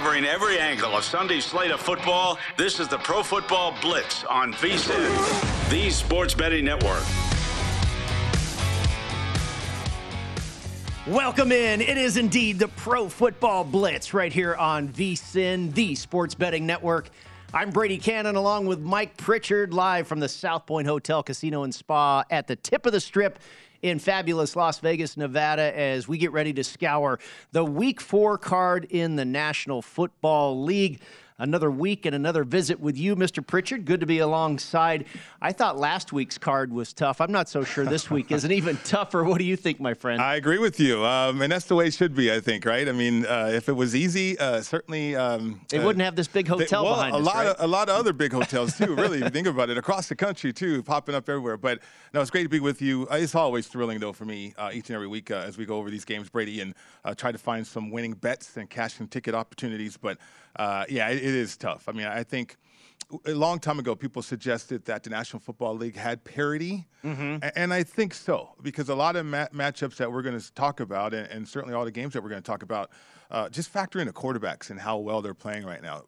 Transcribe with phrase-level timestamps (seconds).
[0.00, 4.54] Covering every angle of Sunday's slate of football, this is the Pro Football Blitz on
[4.54, 7.02] VSIN, the Sports Betting Network.
[11.06, 11.82] Welcome in.
[11.82, 17.10] It is indeed the Pro Football Blitz right here on VSIN, the Sports Betting Network.
[17.52, 21.74] I'm Brady Cannon along with Mike Pritchard live from the South Point Hotel, Casino, and
[21.74, 23.38] Spa at the tip of the strip
[23.82, 27.18] in fabulous Las Vegas, Nevada, as we get ready to scour
[27.52, 31.00] the week four card in the National Football League
[31.40, 33.44] another week and another visit with you, Mr.
[33.44, 33.84] Pritchard.
[33.84, 35.06] Good to be alongside.
[35.42, 37.20] I thought last week's card was tough.
[37.20, 39.24] I'm not so sure this week isn't even tougher.
[39.24, 40.20] What do you think, my friend?
[40.20, 42.32] I agree with you, um, and that's the way it should be.
[42.32, 42.88] I think, right?
[42.88, 46.28] I mean, uh, if it was easy, uh, certainly um, they uh, wouldn't have this
[46.28, 47.24] big hotel they, well, behind a us.
[47.24, 47.46] lot right?
[47.46, 48.94] of a lot of other big hotels too.
[48.94, 51.56] Really, if you think about it, across the country too, popping up everywhere.
[51.56, 51.80] But
[52.12, 53.08] no, it's great to be with you.
[53.10, 55.64] Uh, it's always thrilling though for me uh, each and every week uh, as we
[55.64, 56.74] go over these games, Brady, and
[57.16, 59.96] try to find some winning bets and cash some ticket opportunities.
[59.96, 60.18] But
[60.88, 61.88] yeah, it, it is tough.
[61.88, 62.06] I mean.
[62.06, 62.56] I think
[63.26, 67.38] a long time ago, people suggested that the National Football League had parity, mm-hmm.
[67.56, 70.80] and I think so because a lot of ma- matchups that we're going to talk
[70.80, 72.90] about, and, and, certainly all the games that we're going to talk about,
[73.30, 76.02] uh, just factor in the quarterbacks and how well they're playing right now.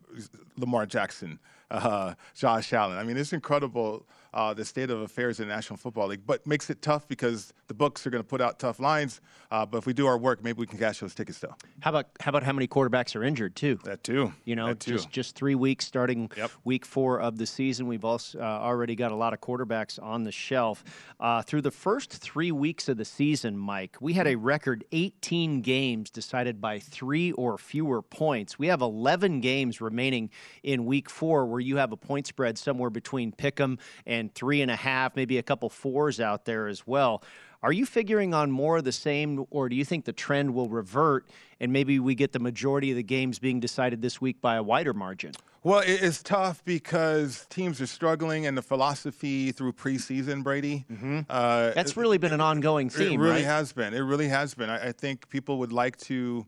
[0.56, 1.38] Lamar Jackson,
[1.70, 2.98] uh, Josh Allen.
[2.98, 6.46] I mean, it's incredible uh, the state of affairs in the National Football League, but
[6.46, 9.20] makes it tough because the books are going to put out tough lines.
[9.50, 11.56] Uh, but if we do our work, maybe we can cash those tickets still.
[11.80, 13.78] How about how about how many quarterbacks are injured too?
[13.84, 14.32] That too.
[14.44, 14.92] You know, too.
[14.92, 16.50] just just three weeks starting yep.
[16.64, 17.86] week four of the season.
[17.86, 20.84] We've also uh, already got a lot of quarterbacks on the shelf.
[21.20, 25.60] Uh, through the first three weeks of the season, Mike, we had a record 18
[25.60, 28.58] games decided by three or fewer points.
[28.58, 30.30] We have 11 games remaining
[30.62, 34.70] in week four where you have a point spread somewhere between Pick'em and three and
[34.70, 37.22] a half, maybe a couple fours out there as well.
[37.62, 40.68] Are you figuring on more of the same, or do you think the trend will
[40.68, 41.28] revert
[41.60, 44.62] and maybe we get the majority of the games being decided this week by a
[44.62, 45.32] wider margin?
[45.62, 50.84] Well, it's tough because teams are struggling, and the philosophy through preseason, Brady.
[50.92, 51.20] Mm-hmm.
[51.30, 53.20] Uh, That's really been an ongoing theme.
[53.20, 53.44] It really right?
[53.44, 53.94] has been.
[53.94, 54.68] It really has been.
[54.68, 56.44] I, I think people would like to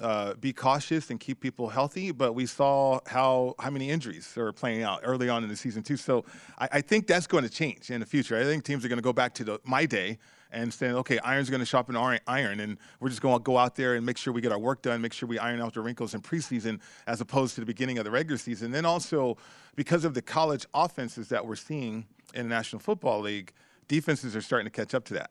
[0.00, 2.10] uh, be cautious and keep people healthy.
[2.10, 5.82] But we saw how how many injuries are playing out early on in the season
[5.82, 5.96] too.
[5.96, 6.24] So
[6.58, 8.38] I, I think that's going to change in the future.
[8.38, 10.18] I think teams are going to go back to the, my day
[10.52, 13.74] and saying, okay, iron's going to sharpen iron, and we're just going to go out
[13.74, 15.80] there and make sure we get our work done, make sure we iron out the
[15.80, 18.70] wrinkles in preseason as opposed to the beginning of the regular season.
[18.70, 19.36] Then also
[19.74, 23.52] because of the college offenses that we're seeing in the National Football League,
[23.88, 25.30] defenses are starting to catch up to that.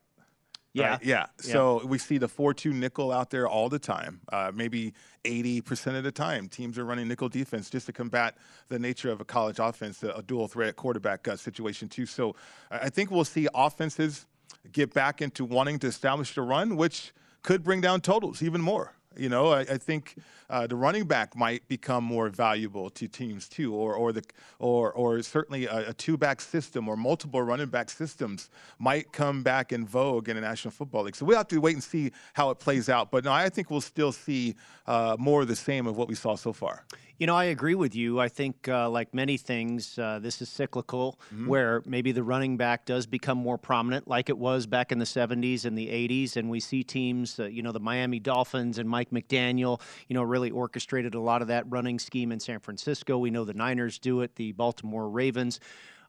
[0.76, 0.90] Yeah.
[0.92, 1.04] Right?
[1.04, 1.26] Yeah.
[1.38, 4.20] So we see the 4 2 nickel out there all the time.
[4.32, 4.94] Uh, maybe
[5.24, 8.36] 80% of the time, teams are running nickel defense just to combat
[8.68, 12.06] the nature of a college offense, a dual threat quarterback uh, situation, too.
[12.06, 12.36] So
[12.70, 14.26] I think we'll see offenses
[14.72, 18.95] get back into wanting to establish the run, which could bring down totals even more.
[19.18, 20.16] You know, I, I think
[20.50, 24.24] uh, the running back might become more valuable to teams too, or or the
[24.60, 29.44] or or certainly a, a two back system or multiple running back systems might come
[29.44, 31.16] back in vogue in the National Football League.
[31.16, 33.12] So we'll have to wait and see how it plays out.
[33.12, 34.56] But no, I think we'll still see
[34.88, 36.86] uh, more of the same of what we saw so far.
[37.18, 38.20] You know, I agree with you.
[38.20, 41.48] I think, uh, like many things, uh, this is cyclical, mm-hmm.
[41.48, 45.06] where maybe the running back does become more prominent, like it was back in the
[45.06, 46.36] 70s and the 80s.
[46.36, 49.80] And we see teams, uh, you know, the Miami Dolphins and Mike McDaniel,
[50.10, 53.18] you know, really orchestrated a lot of that running scheme in San Francisco.
[53.18, 55.62] We know the Niners do it, the Baltimore Ravens.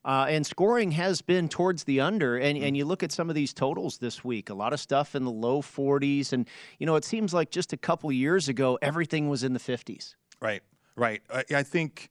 [0.04, 2.36] Uh, and scoring has been towards the under.
[2.36, 2.78] And, and mm.
[2.78, 5.30] you look at some of these totals this week, a lot of stuff in the
[5.30, 6.32] low 40s.
[6.32, 6.48] And,
[6.78, 10.14] you know, it seems like just a couple years ago, everything was in the 50s.
[10.40, 10.62] Right.
[10.96, 11.22] Right.
[11.32, 12.10] I, I think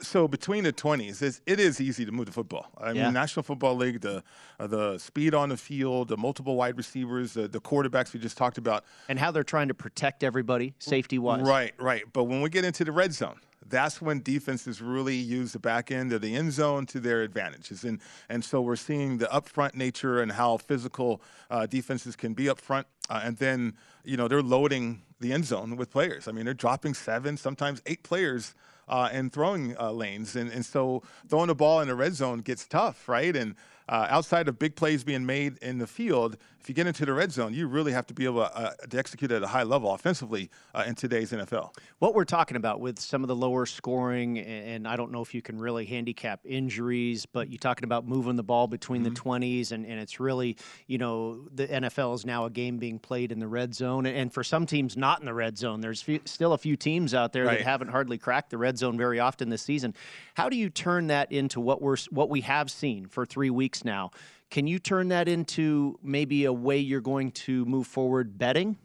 [0.00, 2.66] so between the 20s, it's, it is easy to move the football.
[2.78, 3.04] I yeah.
[3.04, 4.22] mean, National Football League, the
[4.58, 8.36] uh, the speed on the field, the multiple wide receivers, uh, the quarterbacks we just
[8.36, 11.42] talked about, and how they're trying to protect everybody safety wise.
[11.42, 12.04] Right, right.
[12.12, 15.90] But when we get into the red zone, that's when defenses really use the back
[15.90, 17.84] end of the end zone to their advantages.
[17.84, 21.20] And, and so we're seeing the upfront nature and how physical
[21.50, 22.84] uh, defenses can be upfront.
[23.10, 26.28] Uh, and then, you know, they're loading the end zone with players.
[26.28, 28.54] I mean, they're dropping seven, sometimes eight players
[28.88, 30.36] uh, and throwing uh, lanes.
[30.36, 33.34] And, and so throwing the ball in the red zone gets tough, right?
[33.34, 33.54] And
[33.88, 37.12] uh, outside of big plays being made in the field, if you get into the
[37.12, 39.62] red zone, you really have to be able to, uh, to execute at a high
[39.62, 41.72] level offensively uh, in today's NFL.
[42.00, 45.32] What we're talking about with some of the lower scoring, and I don't know if
[45.32, 49.14] you can really handicap injuries, but you're talking about moving the ball between mm-hmm.
[49.14, 50.56] the 20s, and, and it's really,
[50.88, 54.04] you know, the NFL is now a game being played in the red zone.
[54.04, 57.14] And for some teams not in the red zone, there's few, still a few teams
[57.14, 57.58] out there right.
[57.58, 59.94] that haven't hardly cracked the red zone very often this season.
[60.34, 63.75] How do you turn that into what we're what we have seen for three weeks
[63.84, 64.10] now?
[64.50, 68.76] Can you turn that into maybe a way you're going to move forward betting?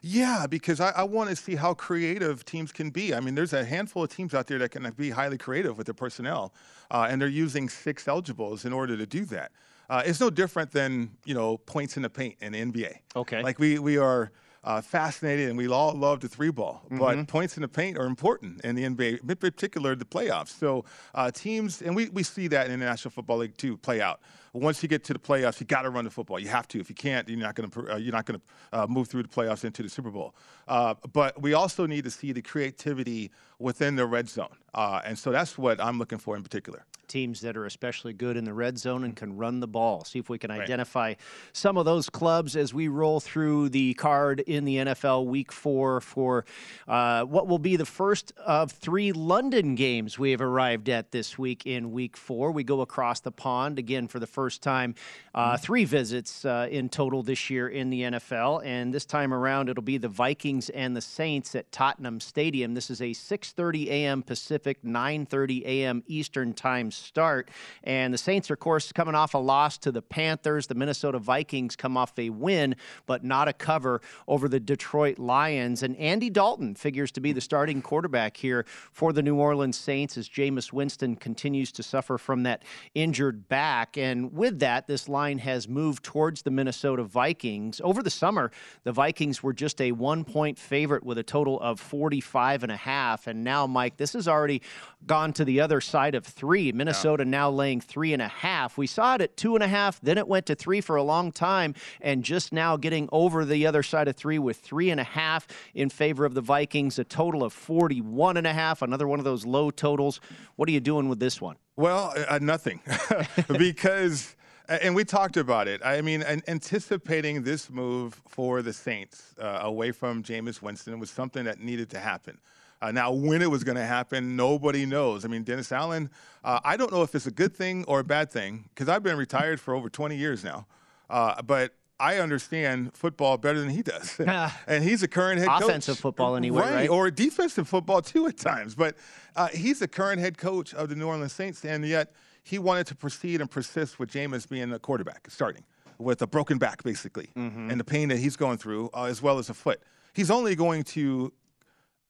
[0.00, 3.14] Yeah, because I, I want to see how creative teams can be.
[3.14, 5.86] I mean, there's a handful of teams out there that can be highly creative with
[5.86, 6.54] their personnel,
[6.90, 9.50] uh, and they're using six eligibles in order to do that.
[9.90, 12.98] Uh, it's no different than you know points in the paint in the NBA.
[13.16, 14.30] Okay, like we we are
[14.64, 16.82] uh, fascinated, and we all love the three ball.
[16.86, 16.98] Mm-hmm.
[16.98, 20.48] But points in the paint are important in the NBA, in particular the playoffs.
[20.48, 20.84] So
[21.14, 24.20] uh, teams, and we, we see that in the National Football League too, play out.
[24.54, 26.38] Once you get to the playoffs, you got to run the football.
[26.38, 26.80] You have to.
[26.80, 29.22] If you can't, you're not going to uh, you're not going to uh, move through
[29.22, 30.34] the playoffs into the Super Bowl.
[30.66, 35.18] Uh, but we also need to see the creativity within the red zone, uh, and
[35.18, 38.52] so that's what I'm looking for in particular teams that are especially good in the
[38.52, 40.04] red zone and can run the ball.
[40.04, 41.14] See if we can identify
[41.52, 46.00] some of those clubs as we roll through the card in the NFL Week Four
[46.00, 46.44] for
[46.86, 51.38] uh, what will be the first of three London games we have arrived at this
[51.38, 52.52] week in Week Four.
[52.52, 54.94] We go across the pond again for the first time.
[55.34, 55.62] Uh, mm-hmm.
[55.62, 59.82] three visits uh, in total this year in the NFL, and this time around it'll
[59.82, 62.74] be the Vikings and the Saints at Tottenham Stadium.
[62.74, 64.22] This is a 6:30 a.m.
[64.22, 66.02] Pacific, 9:30 a.m.
[66.06, 67.50] Eastern time start.
[67.84, 70.66] And the Saints, are, of course, coming off a loss to the Panthers.
[70.66, 75.82] The Minnesota Vikings come off a win, but not a cover over the Detroit Lions.
[75.82, 80.16] And Andy Dalton figures to be the starting quarterback here for the New Orleans Saints
[80.16, 82.62] as Jameis Winston continues to suffer from that
[82.94, 83.96] injured back.
[83.96, 87.80] And with that, this line has moved towards the Minnesota Vikings.
[87.82, 88.50] Over the summer,
[88.84, 92.76] the Vikings were just a one point favorite with a total of 45 and a
[92.76, 93.26] half.
[93.26, 94.62] And now, Mike, this has already
[95.06, 96.72] gone to the other side of three.
[96.72, 97.30] Minnesota yeah.
[97.30, 98.78] now laying three and a half.
[98.78, 101.02] We saw it at two and a half, then it went to three for a
[101.02, 105.00] long time, and just now getting over the other side of three with three and
[105.00, 109.08] a half in favor of the Vikings, a total of 41 and a half, another
[109.08, 110.20] one of those low totals.
[110.56, 111.56] What are you doing with this one?
[111.76, 112.80] Well, uh, nothing,
[113.58, 114.34] because.
[114.70, 115.80] And we talked about it.
[115.82, 121.44] I mean, anticipating this move for the Saints uh, away from Jameis Winston was something
[121.44, 122.36] that needed to happen.
[122.80, 125.24] Uh, now, when it was going to happen, nobody knows.
[125.24, 126.10] I mean, Dennis Allen,
[126.44, 129.02] uh, I don't know if it's a good thing or a bad thing because I've
[129.02, 130.66] been retired for over 20 years now.
[131.10, 134.20] Uh, but I understand football better than he does.
[134.66, 135.62] and he's a current head coach.
[135.62, 136.88] Offensive football, anyway, right, right?
[136.88, 138.74] Or defensive football, too, at times.
[138.74, 138.96] But
[139.34, 142.12] uh, he's the current head coach of the New Orleans Saints, and yet
[142.44, 145.64] he wanted to proceed and persist with Jameis being the quarterback, starting
[145.98, 147.70] with a broken back, basically, mm-hmm.
[147.70, 149.82] and the pain that he's going through, uh, as well as a foot.
[150.14, 151.32] He's only going to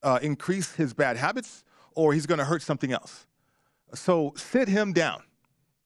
[0.03, 1.65] uh, increase his bad habits
[1.95, 3.27] or he's going to hurt something else.
[3.95, 5.23] So sit him down.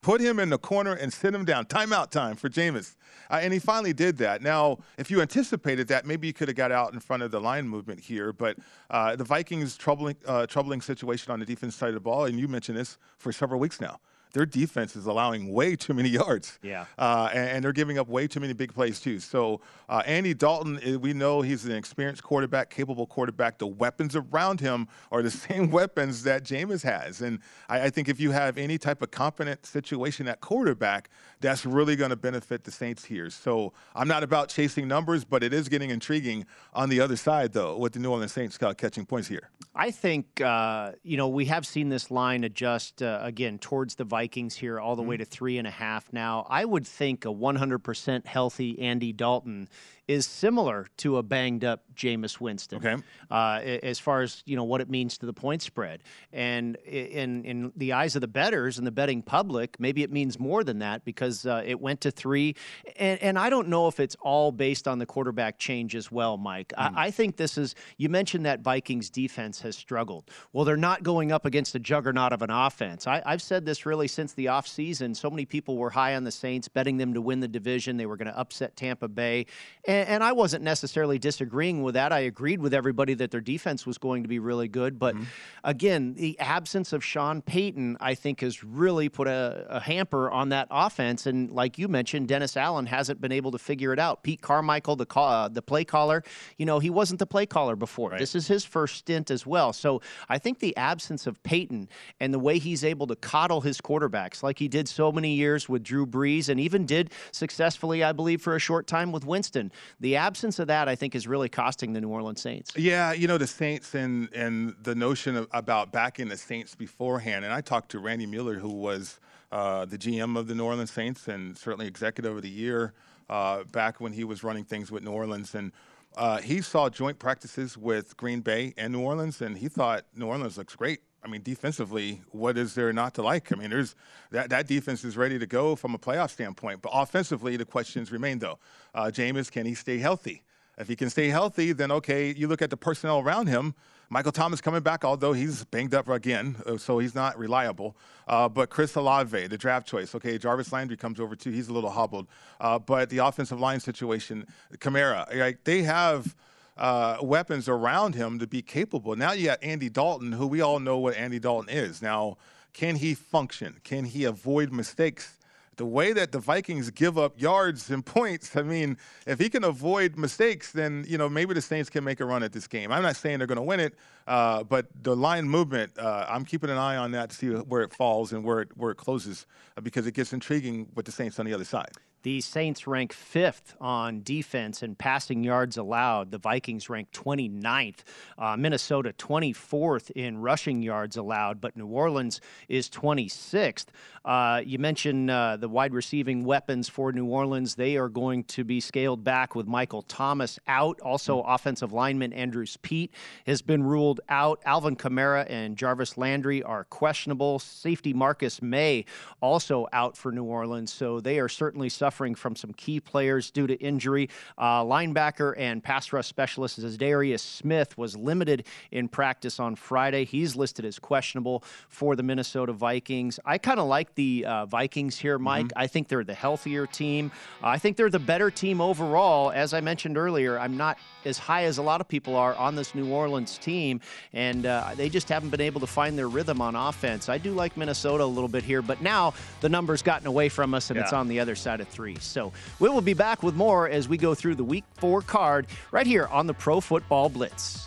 [0.02, 1.64] Put him in the corner and sit him down.
[1.66, 2.96] Timeout time for Jameis.
[3.30, 4.42] Uh, and he finally did that.
[4.42, 7.40] Now, if you anticipated that, maybe you could have got out in front of the
[7.40, 8.32] line movement here.
[8.32, 8.58] But
[8.90, 12.38] uh, the Vikings' troubling, uh, troubling situation on the defense side of the ball, and
[12.38, 14.00] you mentioned this for several weeks now.
[14.32, 16.58] Their defense is allowing way too many yards.
[16.62, 16.86] Yeah.
[16.98, 19.20] Uh, and, and, they're giving up way too many big plays, too.
[19.20, 23.58] So uh, Andy Dalton, eh, we know he's an experienced quarterback, capable quarterback.
[23.58, 27.20] The weapons around him are the same weapons that Jameis has.
[27.20, 31.10] And I, I think if you have any type of competent situation at quarterback,
[31.40, 33.30] that's really going to benefit the Saints here.
[33.30, 37.52] So I'm not about chasing numbers, but it is getting intriguing on the other side,
[37.52, 39.50] though, with the New Orleans Saints catching points here.
[39.74, 44.04] I think, uh, you know, we have seen this line adjust uh, again towards the
[44.04, 44.21] Vikings
[44.54, 45.10] here, all the mm-hmm.
[45.10, 46.46] way to three and a half now.
[46.48, 49.68] I would think a 100% healthy Andy Dalton
[50.12, 52.78] is similar to a banged up Jameis Winston.
[52.84, 53.02] Okay.
[53.30, 56.02] Uh, as far as you know what it means to the point spread,
[56.32, 60.38] and in in the eyes of the bettors and the betting public, maybe it means
[60.38, 62.54] more than that because uh, it went to three,
[62.96, 66.36] and and I don't know if it's all based on the quarterback change as well,
[66.36, 66.72] Mike.
[66.76, 66.96] Mm.
[66.96, 70.30] I, I think this is you mentioned that Vikings defense has struggled.
[70.52, 73.06] Well, they're not going up against a juggernaut of an offense.
[73.06, 75.16] I, I've said this really since the offseason.
[75.16, 77.96] So many people were high on the Saints, betting them to win the division.
[77.96, 79.46] They were going to upset Tampa Bay.
[79.86, 82.12] And, and, I wasn't necessarily disagreeing with that.
[82.12, 84.98] I agreed with everybody that their defense was going to be really good.
[84.98, 85.24] But mm-hmm.
[85.64, 90.50] again, the absence of Sean Payton, I think, has really put a, a, hamper on
[90.50, 91.26] that offense.
[91.26, 94.22] And like you mentioned, Dennis Allen hasn't been able to figure it out.
[94.22, 96.22] Pete Carmichael, the call, uh, the play caller,
[96.56, 98.10] you know, he wasn't the play caller before.
[98.10, 98.20] Right.
[98.20, 99.72] This is his first stint as well.
[99.72, 101.88] So I think the absence of Payton
[102.20, 105.68] and the way he's able to coddle his quarterbacks, like he did so many years
[105.68, 109.72] with Drew Brees, and even did successfully, I believe, for a short time with Winston
[110.00, 112.72] the absence of that, I think, is really costing the New Orleans Saints.
[112.76, 117.44] Yeah, you know the Saints and and the notion of, about backing the Saints beforehand.
[117.44, 119.20] And I talked to Randy Mueller, who was
[119.50, 122.94] uh, the GM of the New Orleans Saints and certainly executive of the year
[123.28, 125.72] uh, back when he was running things with New Orleans and.
[126.14, 130.26] Uh, he saw joint practices with Green Bay and New Orleans, and he thought New
[130.26, 131.00] Orleans looks great.
[131.24, 133.52] I mean, defensively, what is there not to like?
[133.52, 133.94] I mean, there's
[134.30, 136.82] that, that defense is ready to go from a playoff standpoint.
[136.82, 138.58] But offensively, the questions remain, though.
[138.92, 140.42] Uh, Jameis, can he stay healthy?
[140.78, 143.74] If he can stay healthy, then okay, you look at the personnel around him.
[144.08, 147.96] Michael Thomas coming back, although he's banged up again, uh, so he's not reliable.
[148.26, 150.14] Uh, but Chris Olave, the draft choice.
[150.14, 151.50] Okay, Jarvis Landry comes over too.
[151.50, 152.26] He's a little hobbled.
[152.60, 154.46] Uh, but the offensive line situation,
[154.78, 156.34] Kamara, like they have–
[156.76, 159.14] uh, weapons around him to be capable.
[159.16, 162.02] Now you got Andy Dalton, who we all know what Andy Dalton is.
[162.02, 162.38] Now,
[162.72, 163.80] can he function?
[163.84, 165.38] Can he avoid mistakes?
[165.76, 169.64] The way that the Vikings give up yards and points, I mean, if he can
[169.64, 172.92] avoid mistakes, then you know maybe the Saints can make a run at this game.
[172.92, 173.94] I'm not saying they're going to win it,
[174.26, 177.82] uh, but the line movement, uh, I'm keeping an eye on that to see where
[177.82, 181.12] it falls and where it where it closes, uh, because it gets intriguing with the
[181.12, 181.92] Saints on the other side.
[182.22, 186.30] The Saints rank fifth on defense and passing yards allowed.
[186.30, 187.98] The Vikings rank 29th.
[188.38, 193.86] Uh, Minnesota 24th in rushing yards allowed, but New Orleans is 26th.
[194.24, 197.74] Uh, you mentioned uh, the wide receiving weapons for New Orleans.
[197.74, 201.00] They are going to be scaled back with Michael Thomas out.
[201.00, 201.50] Also, mm-hmm.
[201.50, 203.12] offensive lineman Andrus Peat
[203.46, 204.60] has been ruled out.
[204.64, 207.58] Alvin Kamara and Jarvis Landry are questionable.
[207.58, 209.06] Safety Marcus Maye
[209.40, 210.92] also out for New Orleans.
[210.92, 214.28] So they are certainly suffering suffering from some key players due to injury.
[214.58, 220.26] Uh, linebacker and pass rush specialist Za'Darius Smith was limited in practice on Friday.
[220.26, 223.40] He's listed as questionable for the Minnesota Vikings.
[223.46, 225.44] I kind of like the uh, Vikings here, mm-hmm.
[225.44, 225.66] Mike.
[225.68, 225.78] Mm-hmm.
[225.78, 227.32] I think they're the healthier team.
[227.62, 229.50] Uh, I think they're the better team overall.
[229.50, 232.74] As I mentioned earlier, I'm not as high as a lot of people are on
[232.74, 234.00] this New Orleans team,
[234.34, 237.30] and uh, they just haven't been able to find their rhythm on offense.
[237.30, 240.74] I do like Minnesota a little bit here, but now the number's gotten away from
[240.74, 241.04] us, and yeah.
[241.04, 242.16] it's on the other side of three three.
[242.18, 245.68] So we will be back with more as we go through the week four card
[245.92, 247.86] right here on the Pro Football Blitz.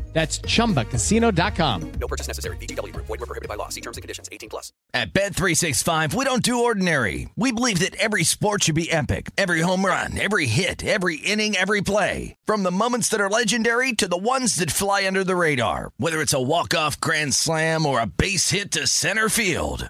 [0.13, 1.91] That's ChumbaCasino.com.
[1.93, 2.57] No purchase necessary.
[2.57, 2.91] VGW.
[2.93, 3.69] Void were prohibited by law.
[3.69, 4.27] See terms and conditions.
[4.29, 4.73] 18 plus.
[4.93, 7.29] At Bet365, we don't do ordinary.
[7.37, 9.29] We believe that every sport should be epic.
[9.37, 12.35] Every home run, every hit, every inning, every play.
[12.45, 15.93] From the moments that are legendary to the ones that fly under the radar.
[15.95, 19.89] Whether it's a walk-off grand slam or a base hit to center field.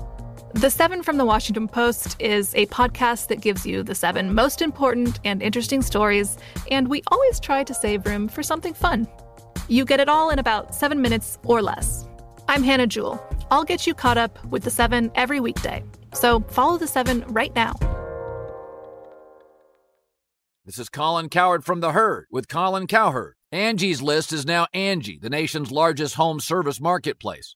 [0.53, 4.61] The Seven from the Washington Post is a podcast that gives you the seven most
[4.61, 6.37] important and interesting stories,
[6.69, 9.07] and we always try to save room for something fun.
[9.69, 12.05] You get it all in about seven minutes or less.
[12.49, 13.25] I'm Hannah Jewell.
[13.49, 15.85] I'll get you caught up with the seven every weekday.
[16.13, 17.73] So follow the seven right now.
[20.65, 23.35] This is Colin Cowherd from The Herd with Colin Cowherd.
[23.53, 27.55] Angie's List is now Angie, the nation's largest home service marketplace.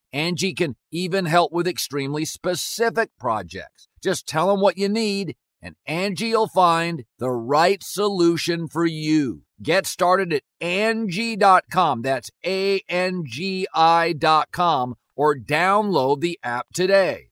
[0.13, 3.87] Angie can even help with extremely specific projects.
[4.03, 9.43] Just tell them what you need and Angie will find the right solution for you.
[9.61, 12.01] Get started at Angie.com.
[12.01, 17.27] That's A N G I.com or download the app today.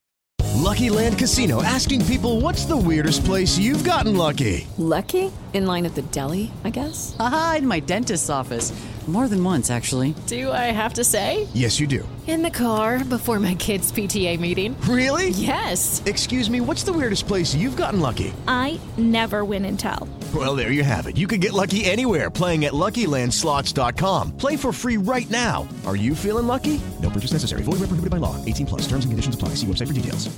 [0.56, 4.68] Lucky Land Casino asking people what's the weirdest place you've gotten lucky?
[4.78, 5.32] Lucky?
[5.54, 7.16] In line at the deli, I guess?
[7.20, 8.72] Aha, in my dentist's office.
[9.10, 10.14] More than once, actually.
[10.28, 11.48] Do I have to say?
[11.56, 12.08] Yes, you do.
[12.28, 14.80] In the car before my kids' PTA meeting.
[14.82, 15.30] Really?
[15.30, 16.04] Yes.
[16.06, 18.32] Excuse me, what's the weirdest place you've gotten lucky?
[18.48, 20.08] I never win and tell.
[20.36, 21.18] Well, there you have it.
[21.18, 24.38] You can get lucky anywhere playing at LuckyLandSlots.com.
[24.38, 25.68] Play for free right now.
[25.88, 26.80] Are you feeling lucky?
[27.02, 27.64] No purchase necessary.
[27.64, 28.36] Void where prohibited by law.
[28.46, 28.82] 18 plus.
[28.84, 29.56] Terms and conditions apply.
[29.56, 30.30] See website for details.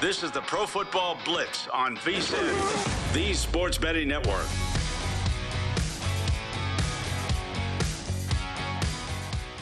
[0.00, 4.46] This is the Pro Football Blitz on VSIN, the Sports Betting Network.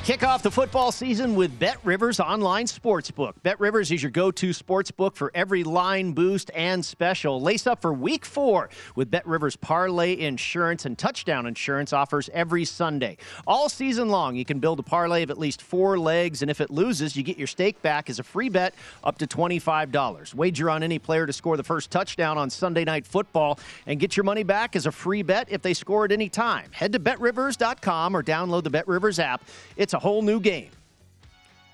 [0.09, 3.35] Kick off the football season with Bet Rivers Online Sportsbook.
[3.43, 7.43] Bet Rivers is your go to sportsbook for every line boost and special.
[7.43, 12.65] Lace up for week four with Bet Rivers Parlay Insurance and Touchdown Insurance offers every
[12.65, 13.19] Sunday.
[13.47, 16.63] All season long, you can build a parlay of at least four legs, and if
[16.63, 20.33] it loses, you get your stake back as a free bet up to $25.
[20.35, 24.17] Wager on any player to score the first touchdown on Sunday Night Football and get
[24.17, 26.71] your money back as a free bet if they score at any time.
[26.73, 29.45] Head to betrivers.com or download the Bet Rivers app.
[29.77, 30.78] It's a whole new game.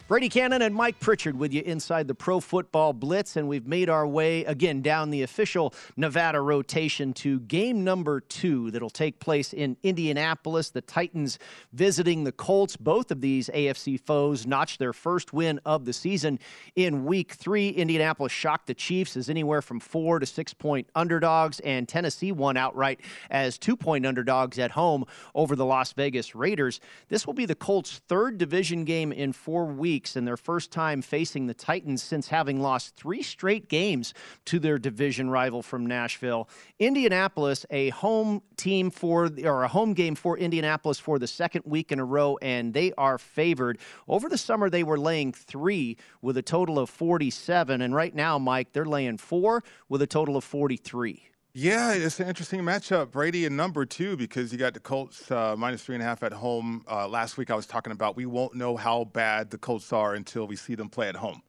[0.06, 3.88] Brady Cannon and Mike Pritchard with you inside the Pro Football Blitz, and we've made
[3.88, 9.54] our way again down the official Nevada rotation to game number two that'll take place
[9.54, 10.68] in Indianapolis.
[10.68, 11.38] The Titans
[11.72, 12.76] visiting the Colts.
[12.76, 16.38] Both of these AFC foes notched their first win of the season
[16.76, 17.70] in week three.
[17.70, 22.58] Indianapolis shocked the Chiefs as anywhere from four to six point underdogs, and Tennessee won
[22.58, 26.78] outright as two point underdogs at home over the Las Vegas Raiders.
[27.08, 30.72] This will be the Colts' third division game in four weeks weeks and their first
[30.72, 34.12] time facing the Titans since having lost three straight games
[34.44, 36.48] to their division rival from Nashville.
[36.80, 41.92] Indianapolis, a home team for, or a home game for Indianapolis for the second week
[41.92, 43.78] in a row, and they are favored.
[44.08, 47.80] Over the summer, they were laying three with a total of 47.
[47.80, 51.22] And right now, Mike, they're laying four with a total of 43.
[51.56, 53.12] Yeah, it's an interesting matchup.
[53.12, 56.24] Brady in number two because you got the Colts uh, minus three and a half
[56.24, 56.84] at home.
[56.90, 60.14] Uh, last week I was talking about we won't know how bad the Colts are
[60.14, 61.42] until we see them play at home.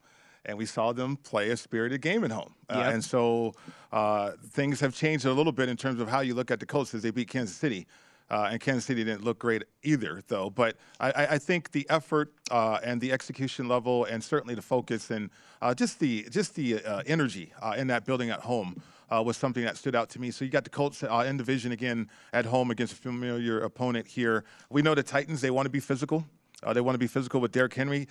[0.46, 2.54] And we saw them play a spirited game at home.
[2.70, 2.94] Uh, yep.
[2.94, 3.56] And so
[3.92, 6.68] uh, things have changed a little bit in terms of how you look at the
[6.68, 7.88] Colts as they beat Kansas City.
[8.30, 10.52] Uh, and Kansas City didn't look great either, though.
[10.52, 15.10] But I, I think the effort uh, and the execution level, and certainly the focus
[15.10, 15.32] and
[15.64, 19.38] uh, just the just the uh, energy uh, in that building at home uh, was
[19.38, 20.32] something that stood out to me.
[20.32, 24.08] So you got the Colts uh, in division again at home against a familiar opponent
[24.08, 24.44] here.
[24.70, 26.26] We know the Titans; they want to be physical.
[26.64, 28.08] Uh, they want to be physical with Derrick Henry.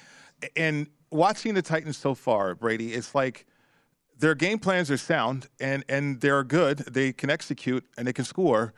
[0.57, 3.47] And watching the Titans so far, Brady, it's like
[4.19, 6.79] their game plans are sound and and they're good.
[6.79, 8.73] They can execute and they can score,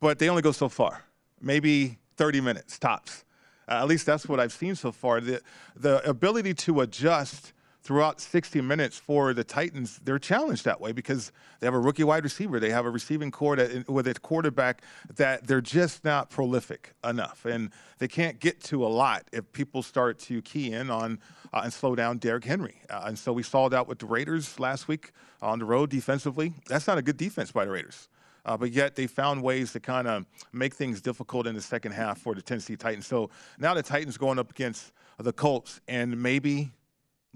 [0.00, 1.04] but they only go so far.
[1.40, 3.24] Maybe 30 minutes tops.
[3.68, 5.20] Uh, at least that's what I've seen so far.
[5.20, 5.40] The
[5.74, 7.52] the ability to adjust
[7.86, 12.02] throughout 60 minutes for the Titans, they're challenged that way because they have a rookie
[12.02, 12.58] wide receiver.
[12.58, 14.82] They have a receiving corps with a quarterback
[15.14, 17.44] that they're just not prolific enough.
[17.44, 21.20] And they can't get to a lot if people start to key in on
[21.52, 22.80] uh, and slow down Derrick Henry.
[22.90, 26.54] Uh, and so we saw that with the Raiders last week on the road defensively.
[26.66, 28.08] That's not a good defense by the Raiders.
[28.44, 31.92] Uh, but yet they found ways to kind of make things difficult in the second
[31.92, 33.06] half for the Tennessee Titans.
[33.06, 36.72] So now the Titans going up against the Colts, and maybe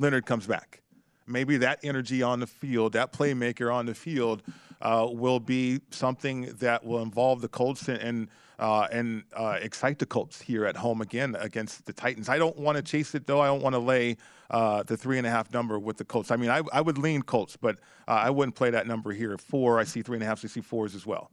[0.01, 0.81] Leonard comes back.
[1.27, 4.43] Maybe that energy on the field, that playmaker on the field,
[4.81, 9.99] uh, will be something that will involve the Colts and and, uh, and uh, excite
[9.99, 12.31] the Colts here at home again against the Titans.
[12.31, 13.41] I don't want to chase it though.
[13.41, 14.17] I don't want to lay
[14.51, 16.31] uh, the three and a half number with the Colts.
[16.31, 17.77] I mean, I, I would lean Colts, but
[18.09, 19.37] uh, I wouldn't play that number here.
[19.37, 20.43] Four, I see three and a half.
[20.45, 21.31] I see fours as well.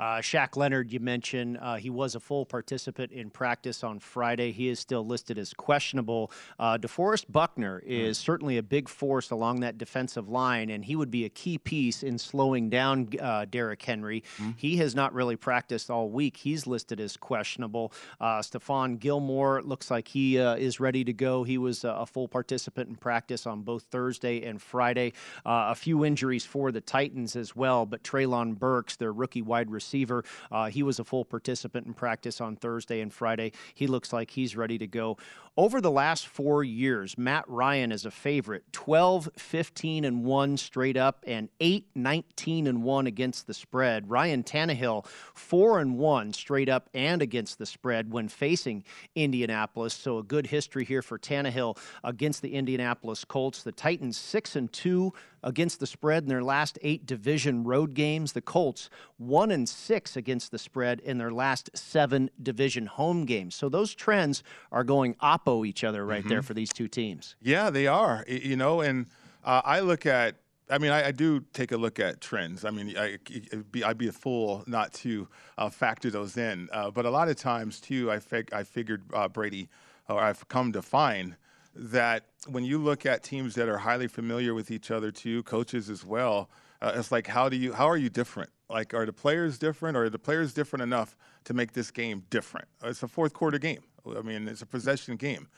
[0.00, 4.50] Uh, Shaq Leonard, you mentioned uh, he was a full participant in practice on Friday.
[4.50, 6.32] He is still listed as questionable.
[6.58, 8.22] Uh, DeForest Buckner is mm.
[8.22, 12.02] certainly a big force along that defensive line, and he would be a key piece
[12.02, 14.24] in slowing down uh, Derrick Henry.
[14.38, 14.54] Mm.
[14.56, 16.38] He has not really practiced all week.
[16.38, 17.92] He's listed as questionable.
[18.18, 21.44] Uh, Stephon Gilmore looks like he uh, is ready to go.
[21.44, 25.12] He was a full participant in practice on both Thursday and Friday.
[25.44, 29.70] Uh, a few injuries for the Titans as well, but Treylon Burks, their rookie wide
[29.70, 30.24] receiver, receiver.
[30.52, 33.52] Uh, he was a full participant in practice on Thursday and Friday.
[33.74, 35.16] He looks like he's ready to go.
[35.56, 40.96] Over the last four years, Matt Ryan is a favorite 12, 15, and 1 straight
[40.96, 44.08] up, and 8, 19, and 1 against the spread.
[44.08, 48.84] Ryan Tannehill, 4 and 1 straight up and against the spread when facing
[49.16, 49.92] Indianapolis.
[49.92, 53.64] So a good history here for Tannehill against the Indianapolis Colts.
[53.64, 58.32] The Titans, 6 and 2 against the spread in their last eight division road games.
[58.32, 63.54] The Colts, 1 and 6 against the spread in their last seven division home games.
[63.54, 66.28] So those trends are going oppo each other right mm-hmm.
[66.28, 67.36] there for these two teams.
[67.40, 68.24] Yeah, they are.
[68.26, 69.06] You know, and
[69.44, 70.36] uh, I look at
[70.70, 72.64] I mean, I, I, do take a look at trends.
[72.64, 73.18] I mean, I,
[73.52, 75.26] would be, I'd be a fool not to
[75.58, 76.68] uh, factor those in.
[76.72, 79.68] Uh, but a lot of times, too, I, fig- I figured uh, Brady,
[80.08, 81.36] or I've come to find
[81.74, 85.88] that when you look at teams that are highly familiar with each other, too, coaches
[85.88, 86.50] as well,
[86.82, 88.50] uh, it's like how do you how are you different?
[88.68, 92.24] Like, are the players different, or are the players different enough to make this game
[92.30, 92.68] different?
[92.84, 93.82] It's a fourth quarter game.
[94.06, 95.48] I mean, it's a possession game.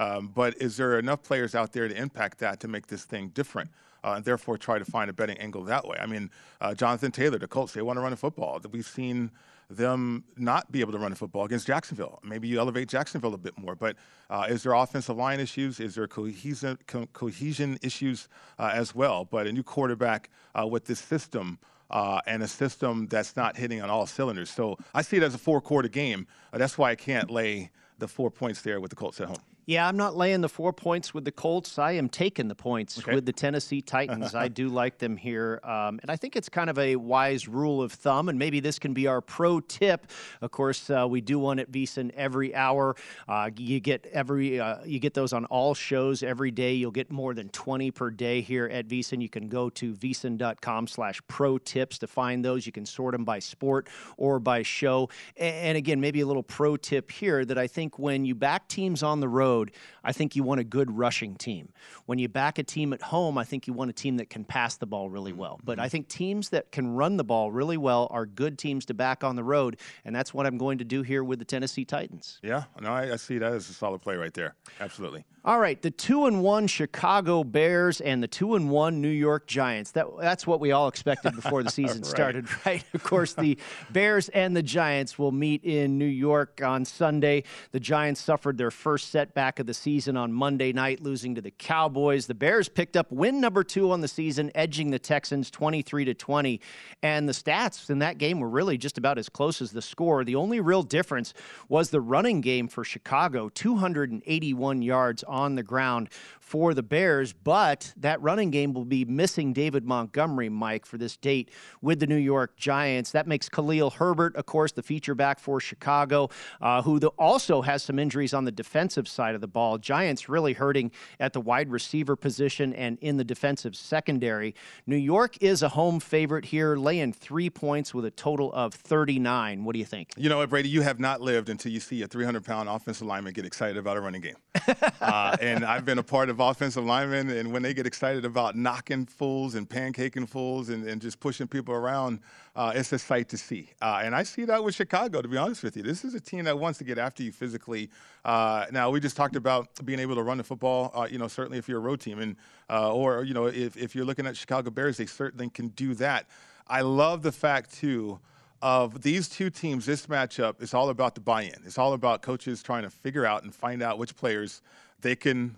[0.00, 3.28] Um, but is there enough players out there to impact that to make this thing
[3.28, 3.70] different?
[4.02, 5.98] Uh, and therefore try to find a betting angle that way.
[6.00, 6.30] I mean,
[6.62, 8.58] uh, Jonathan Taylor, the Colts, they want to run a football.
[8.72, 9.30] We've seen
[9.68, 12.18] them not be able to run a football against Jacksonville.
[12.24, 13.74] Maybe you elevate Jacksonville a bit more.
[13.74, 13.96] But
[14.30, 15.80] uh, is there offensive line issues?
[15.80, 19.26] Is there cohesion, co- cohesion issues uh, as well?
[19.26, 21.58] But a new quarterback uh, with this system.
[21.90, 24.48] Uh, and a system that's not hitting on all cylinders.
[24.48, 26.28] So I see it as a four quarter game.
[26.52, 29.42] Uh, that's why I can't lay the four points there with the Colts at home.
[29.66, 31.78] Yeah, I'm not laying the four points with the Colts.
[31.78, 33.14] I am taking the points Okay.
[33.14, 34.34] with the Tennessee Titans.
[34.34, 35.60] I do like them here.
[35.62, 38.28] Um, and I think it's kind of a wise rule of thumb.
[38.28, 40.08] And maybe this can be our pro tip.
[40.40, 42.96] Of course, uh, we do one at VSIN every hour.
[43.28, 46.72] Uh, you get every uh, you get those on all shows every day.
[46.72, 49.22] You'll get more than 20 per day here at VSIN.
[49.22, 52.66] You can go to VSIN.com slash pro tips to find those.
[52.66, 55.10] You can sort them by sport or by show.
[55.36, 59.02] And again, maybe a little pro tip here that I think when you back teams
[59.02, 59.59] on the road,
[60.02, 61.68] I think you want a good rushing team.
[62.06, 64.44] When you back a team at home, I think you want a team that can
[64.44, 65.60] pass the ball really well.
[65.64, 65.84] But mm-hmm.
[65.84, 69.24] I think teams that can run the ball really well are good teams to back
[69.24, 69.76] on the road.
[70.04, 72.38] And that's what I'm going to do here with the Tennessee Titans.
[72.42, 74.54] Yeah, no, I, I see that as a solid play right there.
[74.80, 75.24] Absolutely.
[75.42, 79.46] All right, the two and one Chicago Bears and the two and one New York
[79.46, 79.92] Giants.
[79.92, 82.06] That that's what we all expected before the season Right.
[82.06, 82.84] started, right?
[82.92, 83.56] Of course, the
[83.88, 87.44] Bears and the Giants will meet in New York on Sunday.
[87.72, 91.52] The Giants suffered their first setback of the season on Monday night, losing to the
[91.52, 92.26] Cowboys.
[92.26, 96.12] The Bears picked up win number two on the season, edging the Texans 23 to
[96.12, 96.60] 20.
[97.02, 100.22] And the stats in that game were really just about as close as the score.
[100.22, 101.32] The only real difference
[101.66, 106.08] was the running game for Chicago, 281 yards on the ground
[106.50, 111.16] for the Bears, but that running game will be missing David Montgomery, Mike, for this
[111.16, 111.48] date
[111.80, 113.12] with the New York Giants.
[113.12, 116.28] That makes Khalil Herbert, of course, the feature back for Chicago,
[116.60, 119.78] uh, who the, also has some injuries on the defensive side of the ball.
[119.78, 124.56] Giants really hurting at the wide receiver position and in the defensive secondary.
[124.88, 129.62] New York is a home favorite here, laying three points with a total of 39.
[129.62, 130.08] What do you think?
[130.16, 130.68] You know what, Brady?
[130.68, 133.96] You have not lived until you see a 300 pound offensive lineman get excited about
[133.96, 134.36] a running game.
[135.00, 138.56] uh, and I've been a part of offensive linemen, and when they get excited about
[138.56, 142.20] knocking fools and pancaking fools and, and just pushing people around,
[142.56, 143.70] uh, it's a sight to see.
[143.80, 145.82] Uh, and I see that with Chicago, to be honest with you.
[145.82, 147.90] This is a team that wants to get after you physically.
[148.24, 151.28] Uh, now, we just talked about being able to run the football, uh, you know,
[151.28, 152.36] certainly if you're a road team, and
[152.68, 155.94] uh, or, you know, if, if you're looking at Chicago Bears, they certainly can do
[155.94, 156.26] that.
[156.66, 158.20] I love the fact, too,
[158.62, 161.62] of these two teams, this matchup is all about the buy-in.
[161.64, 164.60] It's all about coaches trying to figure out and find out which players
[165.00, 165.56] they can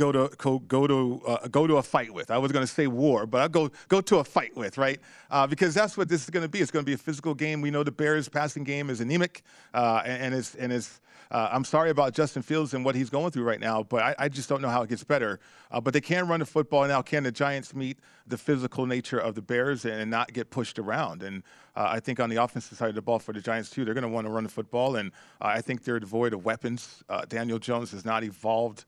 [0.00, 2.30] go to go, go to uh, go to a fight with.
[2.30, 4.98] I was going to say war, but I'll go go to a fight with, right?
[5.30, 6.60] Uh, because that's what this is going to be.
[6.60, 7.60] It's going to be a physical game.
[7.60, 9.42] We know the Bears' passing game is anemic,
[9.74, 11.00] uh, and, and is and is.
[11.30, 14.14] Uh, I'm sorry about Justin Fields and what he's going through right now, but I,
[14.18, 15.38] I just don't know how it gets better.
[15.70, 17.02] Uh, but they can run the football now.
[17.02, 21.22] Can the Giants meet the physical nature of the Bears and not get pushed around?
[21.22, 21.44] And
[21.76, 23.94] uh, I think on the offensive side of the ball for the Giants too, they're
[23.94, 27.04] going to want to run the football, and I think they're devoid of weapons.
[27.28, 28.84] Daniel Jones has not evolved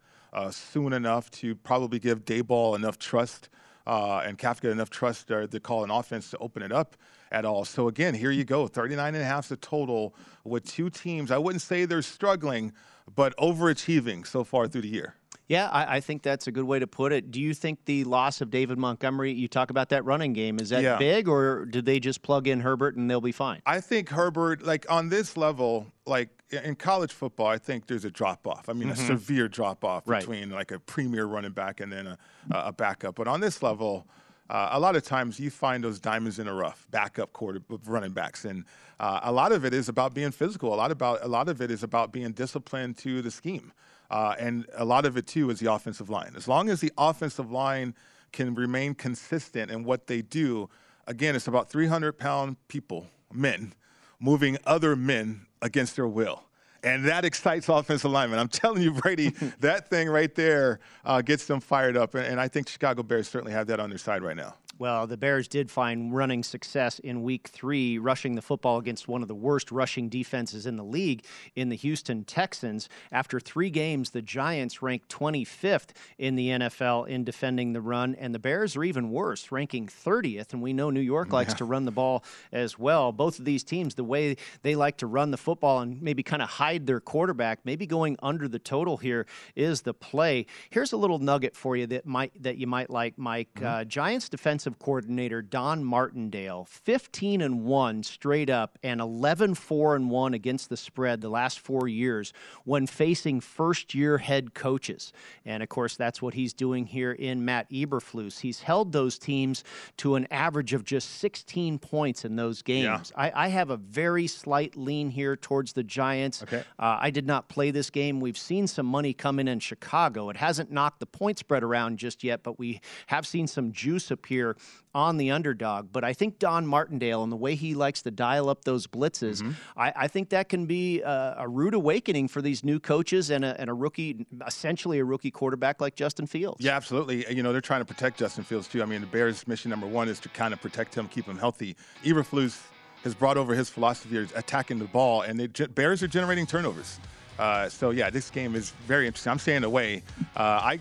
[0.50, 3.48] soon enough to probably give Daboll enough trust
[3.86, 6.96] uh, and Kafka enough trust uh, to call an offense to open it up
[7.30, 7.64] at all.
[7.64, 10.14] So again, here you go, 39 and a half is the total
[10.44, 11.30] with two teams.
[11.30, 12.72] I wouldn't say they're struggling,
[13.14, 15.14] but overachieving so far through the year.
[15.48, 17.30] Yeah, I, I think that's a good way to put it.
[17.30, 20.70] Do you think the loss of David Montgomery, you talk about that running game, is
[20.70, 20.96] that Yeah.
[20.96, 23.60] big or did they just plug in Herbert and they'll be fine?
[23.66, 28.10] I think Herbert, like on this level, like in college football, I think there's a
[28.10, 28.68] drop off.
[28.68, 29.06] I mean, a Mhm.
[29.06, 30.20] severe drop off Right.
[30.20, 32.18] between like a premier running back and then a,
[32.50, 33.14] a backup.
[33.14, 34.06] But on this level,
[34.50, 38.12] uh, a lot of times you find those diamonds in the rough, backup quarter running
[38.12, 38.64] backs, and
[39.00, 40.74] uh, a lot of it is about being physical.
[40.74, 43.72] A lot about a lot of it is about being disciplined to the scheme,
[44.10, 46.34] uh, and a lot of it too is the offensive line.
[46.36, 47.94] As long as the offensive line
[48.30, 50.68] can remain consistent in what they do,
[51.06, 53.72] again, it's about 300 pound people, men,
[54.20, 56.42] moving other men against their will.
[56.84, 58.38] And that excites offensive linemen.
[58.38, 59.28] I'm telling you, Brady,
[59.60, 62.14] that thing right there uh, gets them fired up.
[62.14, 64.54] And, and I think Chicago Bears certainly have that on their side right now.
[64.78, 69.22] Well, the Bears did find running success in week three, rushing the football against one
[69.22, 72.88] of the worst rushing defenses in the league in the Houston Texans.
[73.12, 78.34] After three games, the Giants ranked 25th in the NFL in defending the run, and
[78.34, 80.52] the Bears are even worse, ranking 30th.
[80.52, 81.58] And we know New York likes Yeah.
[81.58, 83.12] to run the ball as well.
[83.12, 86.42] Both of these teams, the way they like to run the football and maybe kind
[86.42, 90.46] of hide their quarterback, maybe going under the total here is the play.
[90.70, 93.50] Here's a little nugget for you that might that you might like, Mike.
[93.62, 94.28] Uh, Giants
[94.62, 100.68] defensive coordinator Don Martindale, 15 and 1 straight up and 11 4 and 1 against
[100.68, 102.32] the spread the last 4 years
[102.64, 105.12] when facing first-year head coaches.
[105.44, 108.40] And of course, that's what he's doing here in Matt Eberflus.
[108.40, 109.64] He's held those teams
[109.96, 113.12] to an average of just 16 points in those games.
[113.16, 113.22] Yeah.
[113.34, 116.42] I, I, have a very slight lean here towards the Giants.
[116.44, 116.62] Okay.
[116.78, 118.20] Uh, I did not play this game.
[118.20, 120.30] We've seen some money come in in Chicago.
[120.30, 124.10] It hasn't knocked the point spread around just yet, but we have seen some juice
[124.10, 124.51] appear
[124.94, 125.88] on the underdog.
[125.92, 129.42] But I think Don Martindale and the way he likes to dial up those blitzes,
[129.42, 129.52] mm-hmm.
[129.76, 133.44] I, I, think that can be a, a, rude awakening for these new coaches and
[133.44, 136.64] a, and a rookie, essentially a rookie quarterback like Justin Fields.
[136.64, 137.24] Yeah, absolutely.
[137.34, 138.82] You know, they're trying to protect Justin Fields too.
[138.82, 141.38] I mean, the Bears' mission number one is to kind of protect him, keep him
[141.38, 141.76] healthy.
[142.04, 142.60] Eberflus
[143.04, 147.00] has brought over his philosophy of attacking the ball, and the Bears are generating turnovers.
[147.38, 149.30] Uh, so yeah, this game is very interesting.
[149.30, 150.02] I'm staying away.
[150.36, 150.80] Uh, I.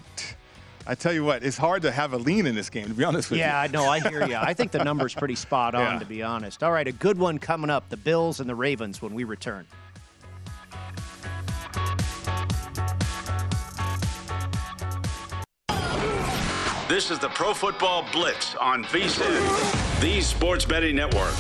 [0.88, 3.04] I tell you what, it's hard to have a lean in this game, to be
[3.04, 3.70] honest with yeah, you.
[3.72, 4.36] Yeah, no, I hear you.
[4.36, 6.00] I think the number's pretty spot on, yeah.
[6.00, 6.64] to be honest.
[6.64, 9.68] All right, a good one coming up the Bills and the Ravens when we return.
[16.88, 21.34] This is the Pro Football Blitz on VSIN, the Sports Betting Network.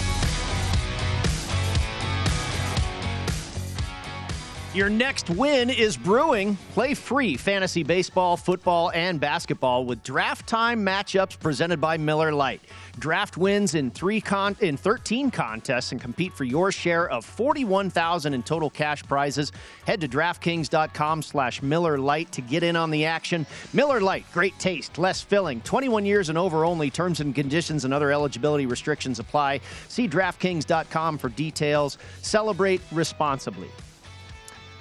[4.74, 6.58] Your next win is brewing.
[6.74, 12.62] Play free fantasy baseball, football, and basketball with draft time matchups presented by Miller Lite.
[12.98, 18.34] Draft wins in three con- in 13 contests and compete for your share of 41,000
[18.34, 19.52] in total cash prizes.
[19.86, 23.46] Head to DraftKings.com slash Miller Lite to get in on the action.
[23.74, 25.60] Miller Lite, great taste, less filling.
[25.62, 26.90] 21 years and over only.
[26.90, 29.60] Terms and conditions and other eligibility restrictions apply.
[29.90, 31.98] See DraftKings.com for details.
[32.22, 33.68] Celebrate responsibly.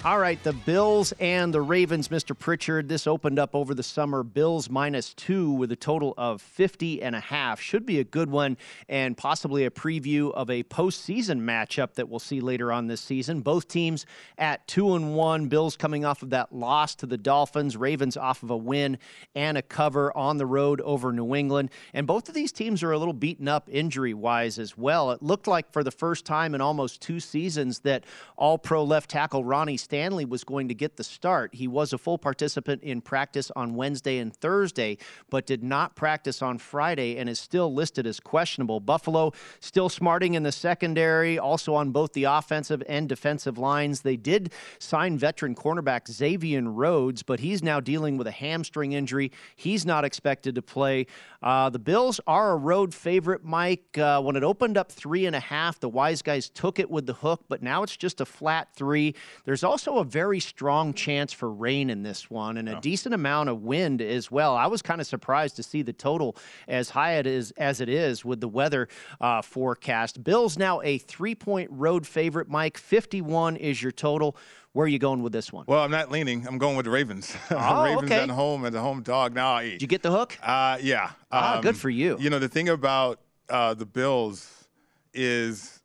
[0.03, 2.35] All right, the Bills and the Ravens, Mr.
[2.35, 2.89] Pritchard.
[2.89, 4.23] This opened up over the summer.
[4.23, 7.61] Bills minus two with a total of 50 and a half.
[7.61, 8.57] Should be a good one
[8.89, 13.41] and possibly a preview of a postseason matchup that we'll see later on this season.
[13.41, 14.07] Both teams
[14.39, 15.49] at two and one.
[15.49, 17.77] Bills coming off of that loss to the Dolphins.
[17.77, 18.97] Ravens off of a win
[19.35, 21.69] and a cover on the road over New England.
[21.93, 25.11] And both of these teams are a little beaten up injury wise as well.
[25.11, 28.03] It looked like for the first time in almost two seasons that
[28.35, 31.53] all pro left tackle Ronnie Stanley was going to get the start.
[31.53, 34.97] He was a full participant in practice on Wednesday and Thursday,
[35.29, 38.79] but did not practice on Friday and is still listed as questionable.
[38.79, 43.99] Buffalo still smarting in the secondary, also on both the offensive and defensive lines.
[43.99, 49.29] They did sign veteran cornerback Xavier Rhodes, but he's now dealing with a hamstring injury.
[49.57, 51.05] He's not expected to play.
[51.43, 53.97] Uh, the Bills are a road favorite, Mike.
[53.97, 57.07] Uh, when it opened up three and a half, the wise guys took it with
[57.07, 59.15] the hook, but now it's just a flat three.
[59.43, 63.15] There's also also a very strong chance for rain in this one and a decent
[63.15, 64.55] amount of wind as well.
[64.55, 66.35] I was kind of surprised to see the total
[66.67, 68.87] as high it is as it is with the weather
[69.19, 70.23] uh, forecast.
[70.23, 72.47] Bills now a three point road favorite.
[72.47, 74.35] Mike, 51 is your total.
[74.73, 75.65] Where are you going with this one?
[75.67, 76.47] Well, I'm not leaning.
[76.47, 77.35] I'm going with the Ravens.
[77.51, 78.21] Oh, Ravens okay.
[78.21, 79.33] at home as a home dog.
[79.33, 80.37] Now, did you get the hook?
[80.41, 81.11] Uh, yeah.
[81.31, 82.17] Ah, um, good for you.
[82.19, 84.67] You know, the thing about uh, the Bills
[85.13, 85.80] is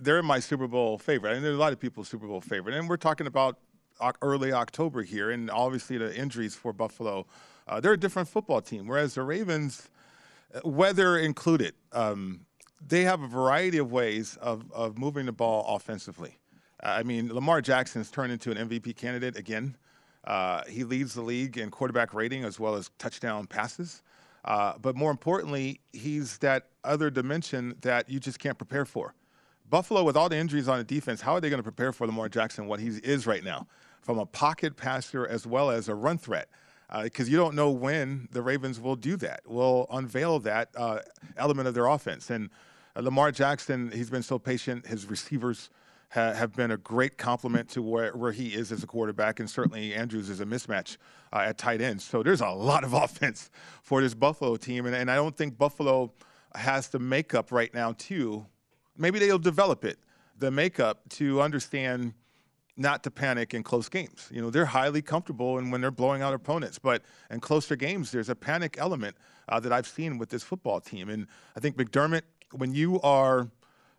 [0.00, 1.30] they're my Super Bowl favorite.
[1.30, 3.58] I mean, there's a lot of people's Super Bowl favorite, and we're talking about
[4.22, 7.26] early October here, and obviously the injuries for Buffalo.
[7.66, 9.88] Uh, they're a different football team, whereas the Ravens,
[10.54, 12.46] uh, weather included, um,
[12.86, 16.38] they have a variety of ways of, of moving the ball offensively.
[16.82, 19.76] I mean, Lamar Jackson's turned into an MVP candidate again.
[20.24, 24.02] Uh, he leads the league in quarterback rating as well as touchdown passes.
[24.44, 29.14] Uh, but more importantly, he's that other dimension that you just can't prepare for.
[29.68, 32.06] Buffalo, with all the injuries on the defense, how are they going to prepare for
[32.06, 33.66] Lamar Jackson, what he is right now,
[34.02, 36.48] from a pocket passer as well as a run threat?
[37.02, 41.00] Because uh, you don't know when the Ravens will do that, will unveil that uh,
[41.36, 42.30] element of their offense.
[42.30, 42.48] And
[42.94, 44.86] uh, Lamar Jackson, he's been so patient.
[44.86, 45.68] His receivers
[46.10, 49.50] ha- have been a great complement to where, where he is as a quarterback, and
[49.50, 50.96] certainly Andrews is a mismatch
[51.32, 52.00] uh, at tight end.
[52.00, 53.50] So there's a lot of offense
[53.82, 56.12] for this Buffalo team, and, and I don't think Buffalo
[56.54, 58.46] has the makeup right now, too,
[58.98, 59.98] maybe they'll develop it,
[60.38, 62.14] the makeup to understand
[62.76, 64.28] not to panic in close games.
[64.30, 68.10] You know, they're highly comfortable and when they're blowing out opponents, but in closer games,
[68.10, 69.16] there's a panic element
[69.48, 71.08] uh, that I've seen with this football team.
[71.08, 73.50] And I think McDermott, when you are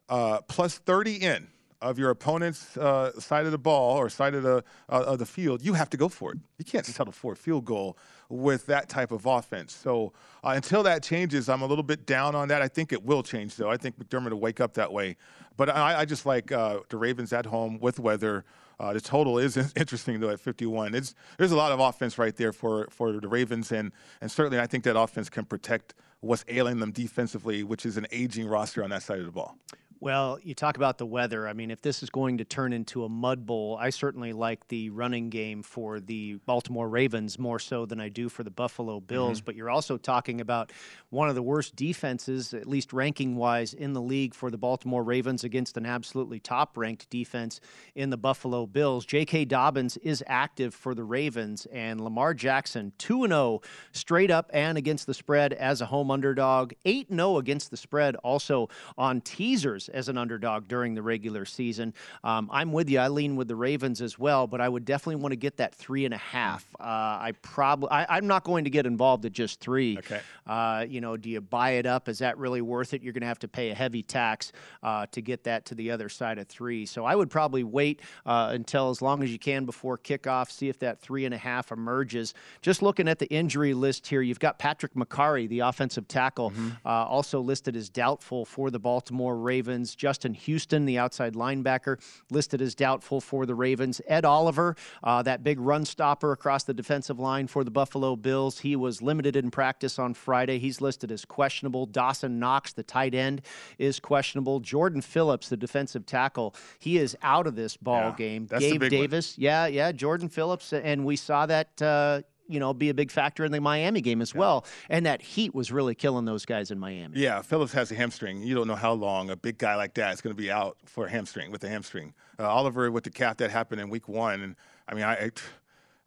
[0.09, 1.47] uh, plus 30 in
[1.81, 5.25] of your opponent's uh, side of the ball or side of the uh, of the
[5.25, 6.39] field, you have to go for it.
[6.57, 7.97] You can't settle for a field goal
[8.29, 9.73] with that type of offense.
[9.73, 10.13] So
[10.43, 12.61] uh, until that changes, I'm a little bit down on that.
[12.61, 13.69] I think it will change though.
[13.69, 15.17] I think McDermott will wake up that way.
[15.55, 18.45] But I, I just like uh, the Ravens at home with weather.
[18.79, 20.95] Uh, the total is interesting though at 51.
[20.95, 24.59] It's there's a lot of offense right there for for the Ravens, and and certainly
[24.59, 28.83] I think that offense can protect what's ailing them defensively, which is an aging roster
[28.83, 29.57] on that side of the ball.
[29.99, 31.47] Well, you talk about the weather.
[31.47, 34.67] I mean, if this is going to turn into a mud bowl, I certainly like
[34.67, 38.99] the running game for the Baltimore Ravens more so than I do for the Buffalo
[38.99, 39.41] Bills.
[39.41, 39.45] Mhm.
[39.45, 40.71] But you're also talking about
[41.09, 45.03] one of the worst defenses, at least ranking wise, in the league for the Baltimore
[45.03, 47.59] Ravens against an absolutely top ranked defense
[47.95, 49.03] in the Buffalo Bills.
[49.03, 49.45] J.K.
[49.45, 53.61] Dobbins is active for the Ravens, and Lamar Jackson, 2 0
[53.93, 58.15] straight up and against the spread as a home underdog, 8 0 against the spread
[58.17, 61.93] also on teasers as an underdog during the regular season.
[62.23, 62.99] Um, I'm with you.
[62.99, 65.75] I lean with the Ravens as well, but I would definitely want to get that
[65.75, 66.65] three and a half.
[66.79, 69.97] Uh, I probably I'm not going to get involved at just three.
[69.99, 70.21] Okay.
[70.45, 72.09] Uh, you know, do you buy it up?
[72.09, 73.03] Is that really worth it?
[73.03, 74.51] You're going to have to pay a heavy tax
[74.83, 76.85] uh, to get that to the other side of three.
[76.85, 80.69] So I would probably wait uh, until as long as you can before kickoff, see
[80.69, 82.33] if that three and a half emerges.
[82.61, 86.53] Just looking at the injury list here, you've got Patrick Mekari, the offensive tackle,
[86.85, 89.76] uh, also listed as doubtful for the Baltimore Ravens.
[89.85, 91.99] Justin Houston, the outside linebacker,
[92.29, 94.01] listed as doubtful for the Ravens.
[94.07, 98.59] Ed Oliver, uh, that big run stopper across the defensive line for the Buffalo Bills,
[98.59, 100.59] he was limited in practice on Friday.
[100.59, 101.85] He's listed as questionable.
[101.85, 103.41] Dawson Knox, the tight end,
[103.77, 104.59] is questionable.
[104.59, 108.45] Jordan Phillips, the defensive tackle, he is out of this ball Yeah, game.
[108.45, 109.01] Gabe big one.
[109.01, 111.81] Davis, yeah, yeah, Jordan Phillips, and we saw that.
[111.81, 114.65] Uh, you know, be a big factor in the Miami game as well.
[114.89, 117.19] And that heat was really killing those guys in Miami.
[117.19, 118.41] Yeah, Phillips has a hamstring.
[118.41, 120.77] You don't know how long a big guy like that is going to be out
[120.85, 122.13] for a hamstring with a hamstring.
[122.39, 124.55] Uh, Oliver with the calf that happened in week one, and
[124.87, 125.31] I mean, I, I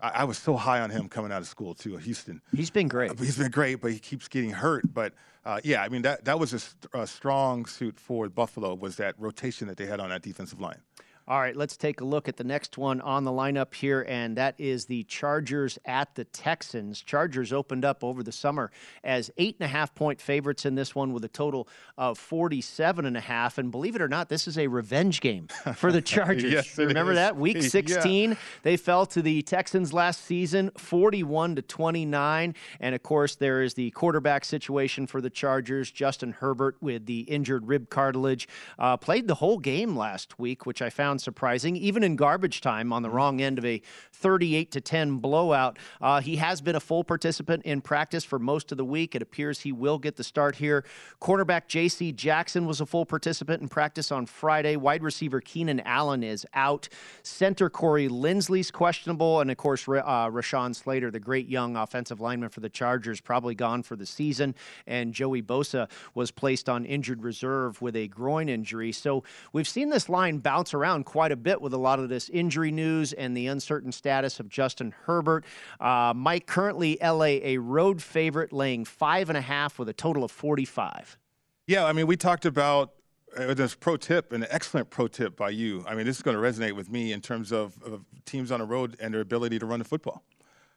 [0.02, 2.40] I was so high on him coming out of school too, Houston.
[2.54, 3.18] He's been great.
[3.18, 4.84] He's been great, but he keeps getting hurt.
[4.92, 5.12] But
[5.44, 8.96] uh, yeah, I mean that that was a, st- a strong suit for Buffalo was
[8.96, 10.80] that rotation that they had on that defensive line.
[11.28, 14.36] All right, let's take a look at the next one on the lineup here, and
[14.36, 17.00] that is the Chargers at the Texans.
[17.02, 18.72] Chargers opened up over the summer
[19.04, 23.06] as eight and a half point favorites in this one with a total of 47
[23.06, 23.58] and a half.
[23.58, 25.46] And believe it or not, this is a revenge game
[25.76, 26.50] for the Chargers.
[26.52, 27.16] Yes, Remember is.
[27.16, 27.36] that?
[27.36, 27.68] Week Yeah.
[27.68, 32.54] 16, they fell to the Texans last season, 41 to 29.
[32.80, 35.90] And of course, there is the quarterback situation for the Chargers.
[35.92, 38.48] Justin Herbert with the injured rib cartilage
[38.78, 42.92] uh, played the whole game last week, which I found surprising, even in garbage time
[42.92, 43.80] on the wrong end of a
[44.12, 45.78] 38 to 10 blowout.
[46.00, 49.14] Uh, he has been a full participant in practice for most of the week.
[49.14, 50.84] It appears he will get the start here.
[51.20, 52.12] Cornerback J.C.
[52.12, 54.76] Jackson was a full participant in practice on Friday.
[54.76, 56.88] Wide receiver Keenan Allen is out.
[57.22, 62.48] Center Corey Linsley's questionable, and of course uh, Rashawn Slater, the great young offensive lineman
[62.48, 64.54] for the Chargers, probably gone for the season.
[64.86, 68.92] And Joey Bosa was placed on injured reserve with a groin injury.
[68.92, 72.28] So we've seen this line bounce around quite a bit with a lot of this
[72.28, 75.44] injury news and the uncertain status of Justin Herbert.
[75.78, 80.24] Uh, Mike, currently LA a road favorite, laying five and a half with a total
[80.24, 81.18] of 45.
[81.66, 82.94] Yeah, I mean, we talked about
[83.36, 85.84] uh, this pro tip, an excellent pro tip by you.
[85.86, 88.60] I mean, this is going to resonate with me in terms of, of teams on
[88.60, 90.24] the road and their ability to run the football.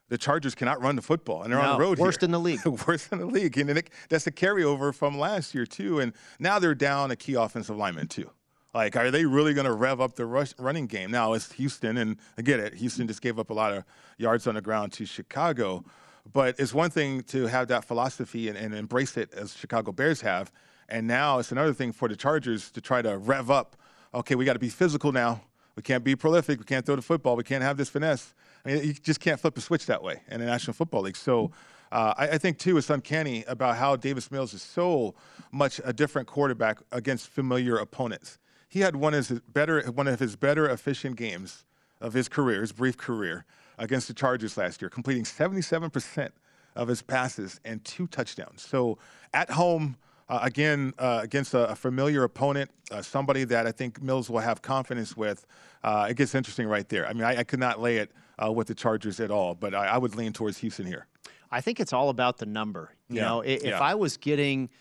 [0.10, 1.98] The Chargers cannot run the football, and they're on the road.
[1.98, 2.28] worst here.
[2.28, 2.64] in the league.
[2.88, 6.00] worst in the league, and it, that's a carryover from last year too.
[6.00, 8.30] And now they're down a key offensive lineman too.
[8.74, 11.12] Like, are they really going to rev up the rush, running game?
[11.12, 12.74] Now it's Houston, and I get it.
[12.74, 13.84] Houston just gave up a lot of
[14.18, 15.86] yards on the ground to Chicago,
[16.32, 20.22] but it's one thing to have that philosophy and, and embrace it as Chicago Bears
[20.22, 20.52] have,
[20.90, 23.76] and now it's another thing for the Chargers to try to rev up.
[24.14, 25.42] Okay, we got to be physical now.
[25.76, 26.60] We can't be prolific.
[26.60, 27.36] We can't throw the football.
[27.36, 28.34] We can't have this finesse.
[28.66, 31.18] I mean, you just can't flip a switch that way in the National Football League.
[31.18, 31.52] So
[31.92, 35.16] uh, I, I think, too, it's uncanny about how Davis Mills is so
[35.52, 38.40] much a different quarterback against familiar opponents.
[38.74, 41.64] He had one of his better, one of his better efficient games
[42.02, 43.46] of his career, his brief career,
[43.78, 46.32] against the Chargers last year, completing 77%
[46.76, 48.64] of his passes and two touchdowns.
[48.64, 48.98] So
[49.32, 49.96] at home,
[50.28, 54.40] uh, again, uh, against a, a familiar opponent, uh, somebody that I think Mills will
[54.40, 55.46] have confidence with,
[55.84, 57.08] uh, it gets interesting right there.
[57.08, 58.12] I mean, I, I could not lay it
[58.44, 61.06] uh, with the Chargers at all, but I, I would lean towards Houston here.
[61.52, 62.90] I think it's all about the number.
[63.08, 63.80] You Yeah, know, if yeah.
[63.80, 64.72] I was getting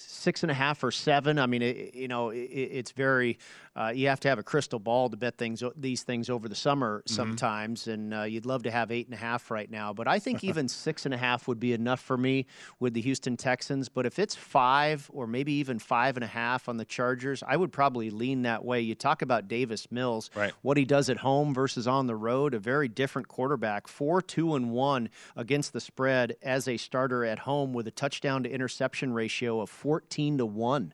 [0.00, 1.38] six and a half or seven.
[1.38, 3.38] I mean, it, you know, it, it's very.
[3.76, 6.54] Uh, you have to have a crystal ball to bet things these things over the
[6.56, 7.14] summer Mm-hmm.
[7.14, 9.92] sometimes, and uh, you'd love to have eight and a half right now.
[9.92, 12.46] But I think even six and a half would be enough for me
[12.80, 13.88] with the Houston Texans.
[13.88, 17.56] But if it's five or maybe even five and a half on the Chargers, I
[17.56, 18.80] would probably lean that way.
[18.80, 20.52] You talk about Davis Mills, Right.
[20.62, 23.86] what he does at home versus on the road, a very different quarterback.
[23.86, 28.42] Four, two, and one against the spread as a starter at home with a touchdown
[28.42, 30.92] to interception ratio of 14 to one.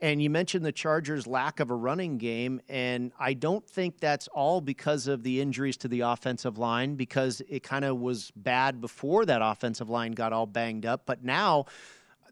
[0.00, 4.26] And you mentioned the Chargers' lack of a running game, and I don't think that's
[4.28, 8.80] all because of the injuries to the offensive line, because it kind of was bad
[8.80, 11.02] before that offensive line got all banged up.
[11.04, 11.66] But now,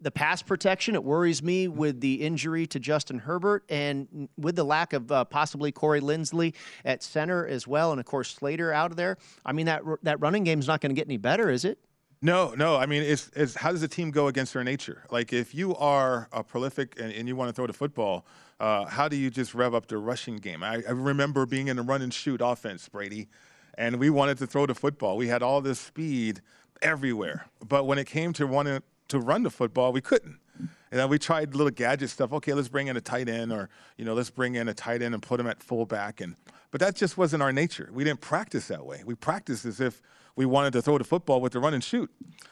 [0.01, 4.65] the pass protection, it worries me with the injury to Justin Herbert and with the
[4.65, 6.55] lack of uh, possibly Corey Linsley
[6.87, 9.19] at center as well, and of course Slater out of there.
[9.45, 11.79] I mean that that running game's not going to get any better, is it?
[12.25, 12.77] No, no.
[12.77, 15.05] I mean, it's, it's how does a team go against their nature?
[15.11, 18.25] Like, if you are a prolific and, and you want to throw the football,
[18.59, 20.63] uh, how do you just rev up the rushing game?
[20.63, 23.29] I, I remember being in a run and shoot offense, Brady,
[23.77, 25.19] and we wanted to throw the football.
[25.19, 26.41] We had all this speed
[26.81, 30.39] everywhere, but when it came to wanting to run the football, we couldn't.
[30.59, 32.33] And then we tried little gadget stuff.
[32.33, 33.69] Okay, let's bring in a tight end, or
[33.99, 36.23] you know, let's bring in a tight end and put him at fullback.
[36.23, 36.37] And
[36.71, 37.91] but that just wasn't our nature.
[37.93, 39.03] We didn't practice that way.
[39.05, 40.01] We practiced as if
[40.37, 42.11] we wanted to throw the football with the run and shoot.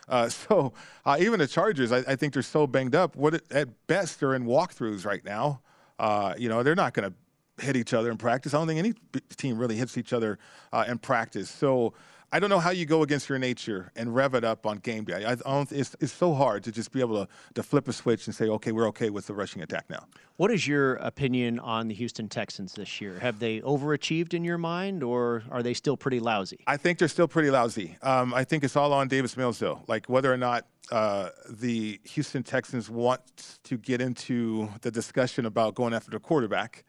[0.09, 0.72] Uh, so
[1.05, 3.16] uh, even the Chargers, I, I think they're so banged up.
[3.16, 5.61] What at best they're in walkthroughs right now.
[5.99, 8.55] Uh, you know, they're not going to hit each other in practice.
[8.55, 8.95] I don't think any
[9.37, 10.39] team really hits each other
[10.72, 11.51] uh, in practice.
[11.51, 11.95] So
[12.35, 15.05] I don't know how you go against your nature and rev it up on game
[15.05, 15.22] day.
[15.22, 17.93] I, I don't, it's, it's so hard to just be able to, to flip a
[17.93, 20.07] switch and say, okay, we're okay with the rushing attack now.
[20.37, 23.18] What is your opinion on the Houston Texans this year?
[23.18, 26.61] Have they overachieved in your mind, or are they still pretty lousy?
[26.66, 27.99] I think they're still pretty lousy.
[28.03, 29.83] Um, I think it's all on Davis Mills, though.
[29.87, 33.20] Like whether or not uh, the Houston Texans want
[33.64, 36.85] to get into the discussion about going after the quarterback,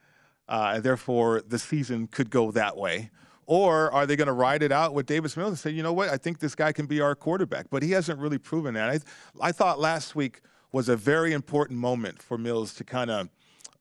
[0.48, 3.10] uh, and therefore the season could go that way.
[3.46, 5.92] Or are they going to ride it out with Davis Mills and say, you know
[5.92, 7.66] what, I think this guy can be our quarterback?
[7.70, 8.90] But he hasn't really proven that.
[8.90, 9.00] I,
[9.40, 10.40] I thought last week
[10.72, 13.28] was a very important moment for Mills to kind of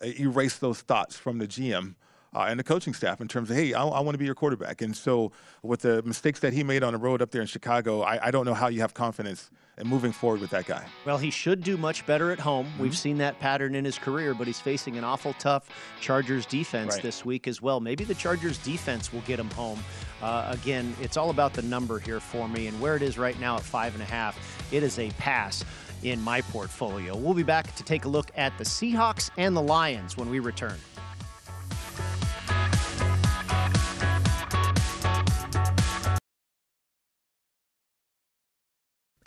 [0.01, 1.95] uh, erase those thoughts from the GM
[2.35, 4.35] uh, and the coaching staff in terms of, hey, I, I want to be your
[4.35, 4.81] quarterback.
[4.81, 5.31] And so,
[5.61, 8.31] with the mistakes that he made on the road up there in Chicago, I, I
[8.31, 10.85] don't know how you have confidence in moving forward with that guy.
[11.05, 12.67] Well, he should do much better at home.
[12.79, 15.67] We've seen that pattern in his career, but he's facing an awful tough
[15.99, 17.01] Chargers defense Right.
[17.03, 17.79] this week as well.
[17.79, 19.79] Maybe the Chargers defense will get him home.
[20.21, 23.39] Uh, again, it's all about the number here for me, and where it is right
[23.39, 24.37] now at five and a half,
[24.71, 25.65] it is a pass
[26.03, 27.15] in my portfolio.
[27.15, 30.39] We'll be back to take a look at the Seahawks and the Lions when we
[30.39, 30.75] return.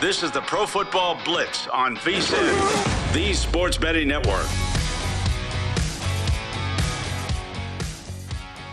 [0.00, 4.46] This is the Pro Football Blitz on VSIN, the Sports Betting Network.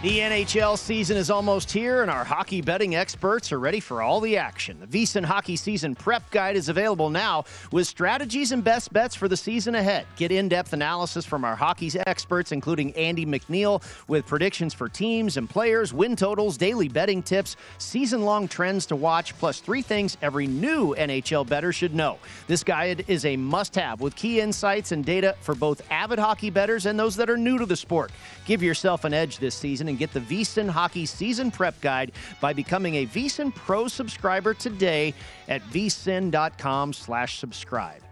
[0.04, 4.20] The NHL season is almost here, and our hockey betting experts are ready for all
[4.20, 4.78] the action.
[4.82, 9.30] The VSIN Hockey Season Prep Guide is available now with strategies and best bets for
[9.30, 10.06] the season ahead.
[10.18, 15.38] Get in depth analysis from our hockey experts, including Andy McNeil, with predictions for teams
[15.38, 20.18] and players, win totals, daily betting tips, season long trends to watch, plus three things
[20.22, 22.20] every new NHL bettor should know.
[22.48, 26.50] This guide is a must have with key insights and data for both avid hockey
[26.50, 28.12] bettors and those that are new to the sport.
[28.46, 32.52] Give yourself an edge this season and get the VSIN Hockey Season Prep Guide by
[32.52, 35.14] becoming a VSIN Pro subscriber today
[35.48, 38.03] at vsin.com slash subscribe.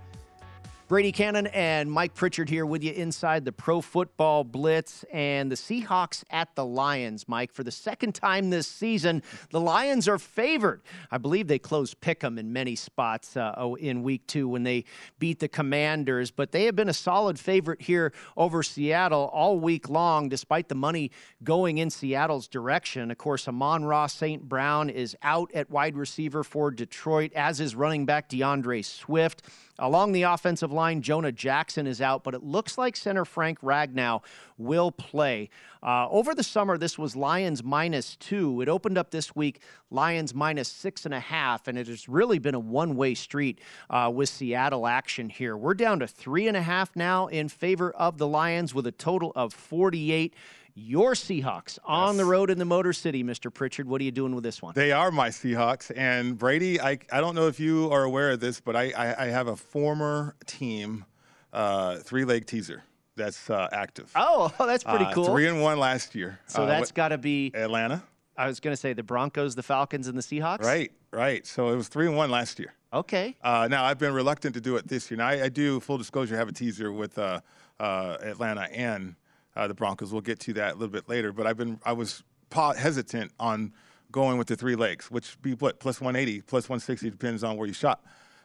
[0.91, 5.55] Brady Cannon and Mike Pritchard here with you inside the Pro Football Blitz and the
[5.55, 7.29] Seahawks at the Lions.
[7.29, 10.81] Mike, for the second time this season, the Lions are favored.
[11.09, 14.83] I believe they closed Pick'em in many spots uh, oh, in Week Two when they
[15.17, 19.87] beat the Commanders, but they have been a solid favorite here over Seattle all week
[19.87, 21.09] long, despite the money
[21.41, 23.11] going in Seattle's direction.
[23.11, 24.43] Of course, Amon-Ra St.
[24.43, 29.43] Brown is out at wide receiver for Detroit, as is running back DeAndre Swift.
[29.79, 31.01] Along the offensive line.
[31.01, 34.21] Jonah Jackson is out, but it looks like center Frank Ragnow
[34.57, 35.49] will play.
[35.83, 38.61] Uh, over the summer, this was Lions minus two.
[38.61, 42.37] It opened up this week, Lions minus six and a half, and it has really
[42.37, 43.59] been a one way street
[43.89, 45.57] uh, with Seattle action here.
[45.57, 48.91] We're down to three and a half now in favor of the Lions with a
[48.91, 50.35] total of 48
[50.73, 53.53] your Seahawks on the road in the Motor City, Mr.
[53.53, 53.87] Pritchard.
[53.87, 54.73] What are you doing with this one?
[54.75, 55.91] They are my Seahawks.
[55.95, 59.25] And Brady, I, I don't know if you are aware of this, but I, I,
[59.25, 61.05] I have a former team
[61.53, 62.83] uh, three leg teaser
[63.15, 64.11] that's uh, active.
[64.15, 65.25] Oh, that's pretty Uh, cool.
[65.25, 66.39] Three and one last year.
[66.47, 68.01] so Uh, that's got to be Atlanta.
[68.37, 70.63] I was going to say the Broncos, the Falcons, and the Seahawks.
[70.63, 71.45] Right, right.
[71.45, 72.73] So it was three and one last year.
[72.93, 73.35] Okay.
[73.43, 75.17] Uh, now I've been reluctant to do it this year.
[75.17, 77.41] Now I, I do full disclosure have a teaser with uh,
[77.79, 79.15] uh, Atlanta and
[79.55, 80.11] uh, the Broncos.
[80.11, 81.31] We'll get to that a little bit later.
[81.31, 82.23] But I've been I was
[82.53, 83.73] hesitant on
[84.11, 87.67] going with the three legs, which be what plus 180, plus 160 depends on where
[87.67, 88.03] you shot.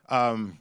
[0.09, 0.59] Um,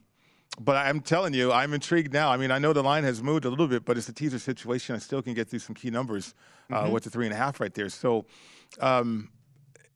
[0.59, 2.31] but I'm telling you, I'm intrigued now.
[2.31, 4.39] I mean, I know the line has moved a little bit, but it's a teaser
[4.39, 4.95] situation.
[4.95, 6.33] I still can get through some key numbers
[6.71, 6.91] uh, Mhm.
[6.91, 7.89] with the three and a half right there.
[7.89, 8.25] So.
[8.79, 9.29] Um,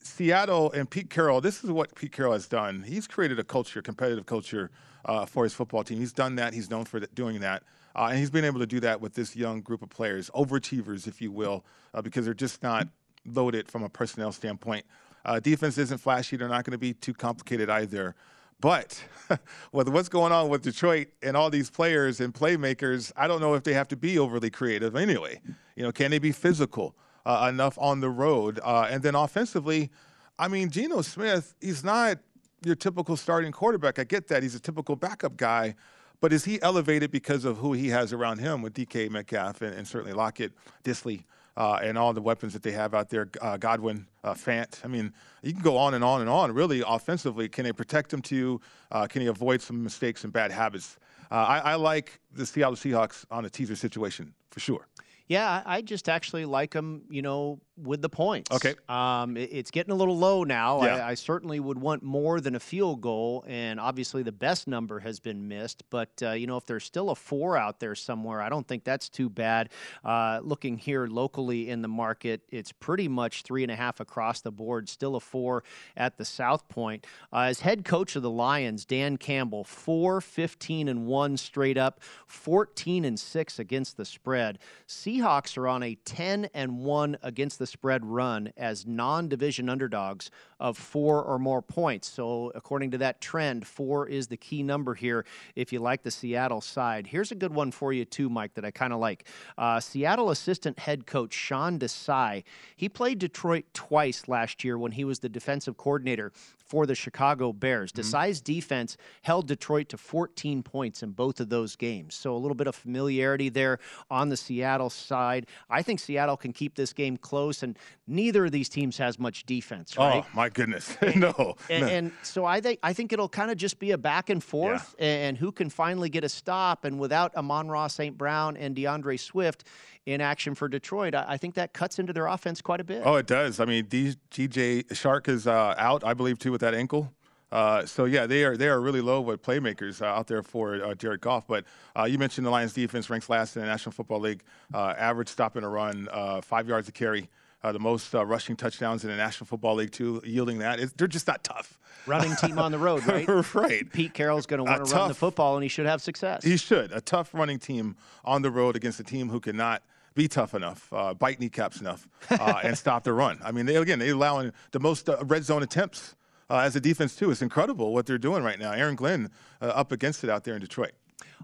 [0.02, 2.84] Seattle and Pete Carroll, this is what Pete Carroll has done.
[2.84, 4.72] He's created a culture, competitive culture
[5.06, 6.00] uh, for his football team.
[6.00, 6.54] He's done that.
[6.54, 7.64] He's known for doing that.
[8.00, 11.06] Uh, and he's been able to do that with this young group of players, overachievers,
[11.06, 12.88] if you will, uh, because they're just not
[13.26, 14.86] loaded from a personnel standpoint.
[15.26, 16.38] Uh, defense isn't flashy.
[16.38, 18.16] They're not going to be too complicated either.
[18.62, 19.04] But
[19.74, 23.54] with what's going on with Detroit and all these players and playmakers, I don't know
[23.56, 25.42] if they have to be overly creative anyway.
[25.76, 26.96] You know, can they be physical
[27.26, 28.62] uh, enough on the road?
[28.64, 29.90] Uh, and then offensively,
[30.38, 32.20] I mean, Geno Smith, he's not
[32.64, 34.00] your typical starting quarterback.
[34.00, 34.42] I get that.
[34.42, 35.76] He's a typical backup guy.
[36.22, 39.74] But is he elevated because of who he has around him with DK Metcalf and,
[39.74, 40.52] and certainly Lockett,
[40.84, 41.24] Dissly,
[41.56, 44.80] uh, and all the weapons that they have out there, uh, Goodwin, uh, Fant.
[44.84, 45.14] I mean,
[45.44, 46.54] you can go on and on and on.
[46.54, 48.62] Really, offensively, can they protect him to?
[48.92, 50.98] Uh, can he avoid some mistakes and bad habits?
[51.32, 54.88] Uh, I, I like the Seattle Seahawks on a teaser situation for sure.
[55.28, 58.52] Yeah, I just actually like them, you know, with the points.
[58.52, 58.76] Okay.
[58.88, 60.84] Um, it- it's getting a little low now.
[60.84, 60.96] Yeah.
[61.06, 65.00] I, I certainly would want more than a field goal, and obviously the best number
[65.00, 65.84] has been missed.
[65.90, 68.84] But uh, you know, if there's still a four out there somewhere, I don't think
[68.84, 69.70] that's too bad.
[70.04, 74.42] Uh, looking here locally in the market, it's pretty much three and a half across
[74.42, 74.88] the board.
[74.90, 75.64] Still a four
[75.98, 77.06] at the South Point.
[77.34, 82.00] Uh, as head coach of the Lions, Dan Campbell, four, 15 and one straight up,
[82.28, 84.60] 14 and six against the spread.
[84.88, 90.78] Seahawks are on a 10 and 1 against the spread run as non-division underdogs of
[90.78, 92.10] 4 or more points.
[92.10, 96.12] So according to that trend, 4 is the key number here if you like the
[96.12, 97.08] Seattle side.
[97.08, 99.28] Here's a good one for you too, Mike, that I kind of like.
[99.58, 102.44] Uh, Seattle assistant head coach Sean Desai.
[102.76, 106.32] He played Detroit twice last year when he was the defensive coordinator
[106.70, 107.92] for the Chicago Bears.
[107.92, 112.14] Desai's defense held Detroit to 14 points in both of those games.
[112.14, 113.80] So a little bit of familiarity there
[114.12, 115.48] on the Seattle side.
[115.68, 117.76] I think Seattle can keep this game close, and
[118.08, 120.24] neither of these teams has much defense, right?
[120.24, 121.56] Oh my goodness, no.
[121.72, 121.88] And, no.
[121.88, 124.96] and so I think I think it'll kind of just be a back and forth,
[125.00, 126.86] and who can finally get a stop.
[126.86, 128.16] And without Amon Ross, St.
[128.16, 129.64] Brown, and DeAndre Swift
[130.06, 133.02] in action for Detroit, I, I think that cuts into their offense quite a bit.
[133.06, 133.60] Oh, it does.
[133.60, 137.12] I mean, DJ Chark is uh, out, I believe, too, with that ankle.
[137.52, 140.84] Uh, so yeah, they are they are really low with playmakers uh, out there for
[140.84, 141.48] uh, Jared Goff.
[141.48, 141.66] But
[141.98, 144.44] uh, you mentioned the Lions defense ranks last in the National Football League,
[144.74, 147.30] uh, average stop and a run, uh, five yards to carry.
[147.62, 150.80] Uh, the most uh, rushing touchdowns in the National Football League, too, yielding that.
[150.80, 151.78] It, they're just not tough.
[152.06, 153.28] Running team on the road, right?
[153.54, 153.92] right.
[153.92, 156.42] Pete Carroll's going to want to run the football, and he should have success.
[156.46, 156.94] He should.
[156.94, 159.84] A tough running team on the road against a team who cannot
[160.16, 163.40] be tough enough, uh, bite kneecaps enough, uh, and stop the run.
[163.44, 166.16] I mean, they, again, they're allowing the most uh, red zone attempts
[166.50, 167.32] uh, as a defense, too.
[167.32, 168.72] It's incredible what they're doing right now.
[168.72, 169.30] Aaron Glenn
[169.62, 170.94] uh, up against it out there in Detroit.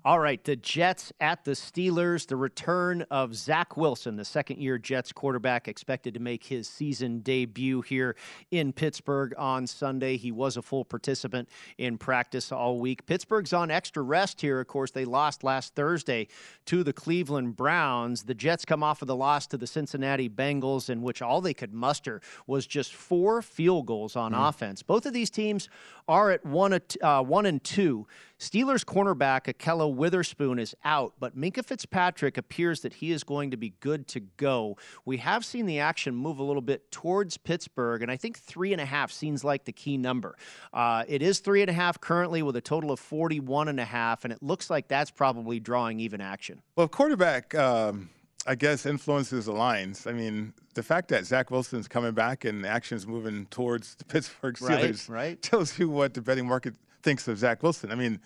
[0.05, 2.27] All right, the Jets at the Steelers.
[2.27, 7.21] The return of Zach Wilson, the second year Jets quarterback, expected to make his season
[7.21, 8.15] debut here
[8.51, 10.15] in Pittsburgh on Sunday.
[10.17, 11.49] He was a full participant
[11.79, 13.07] in practice all week.
[13.07, 14.59] Pittsburgh's on extra rest here.
[14.59, 16.27] Of course, they lost last Thursday
[16.67, 18.25] to the Cleveland Browns.
[18.25, 21.55] The Jets come off of the loss to the Cincinnati Bengals, in which all they
[21.55, 24.83] could muster was just four field goals on offense.
[24.83, 25.67] Both of these teams
[26.07, 28.05] are at one, at- uh, one and two.
[28.39, 33.57] Steelers cornerback Ahkello Witherspoon is out, but Minkah Fitzpatrick appears that he is going to
[33.57, 34.77] be good to go.
[35.05, 38.73] We have seen the action move a little bit towards Pittsburgh, and I think three
[38.73, 40.35] and a half seems like the key number.
[40.73, 43.85] Uh, it is three and a half currently with a total of 41 and a
[43.85, 46.61] half, and it looks like that's probably drawing even action.
[46.75, 48.09] Well, quarterback, um,
[48.45, 50.05] I guess, influences the lines.
[50.05, 54.03] I mean, the fact that Zach Wilson's coming back and the action's moving towards the
[54.05, 55.41] Pittsburgh Right, Steelers right.
[55.41, 56.75] tells you what the betting market
[57.05, 57.91] thinks of Zach Wilson.
[57.91, 58.19] I mean,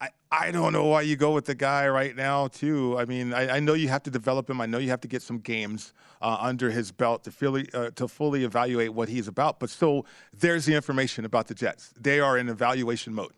[0.00, 2.98] I, I don't know why you go with the guy right now, too.
[2.98, 4.60] I mean, I, I know you have to develop him.
[4.60, 7.90] I know you have to get some games uh, under his belt to fully, uh,
[7.94, 9.60] to fully evaluate what he's about.
[9.60, 11.92] But still, there's the information about the Jets.
[12.00, 13.32] They are in evaluation mode.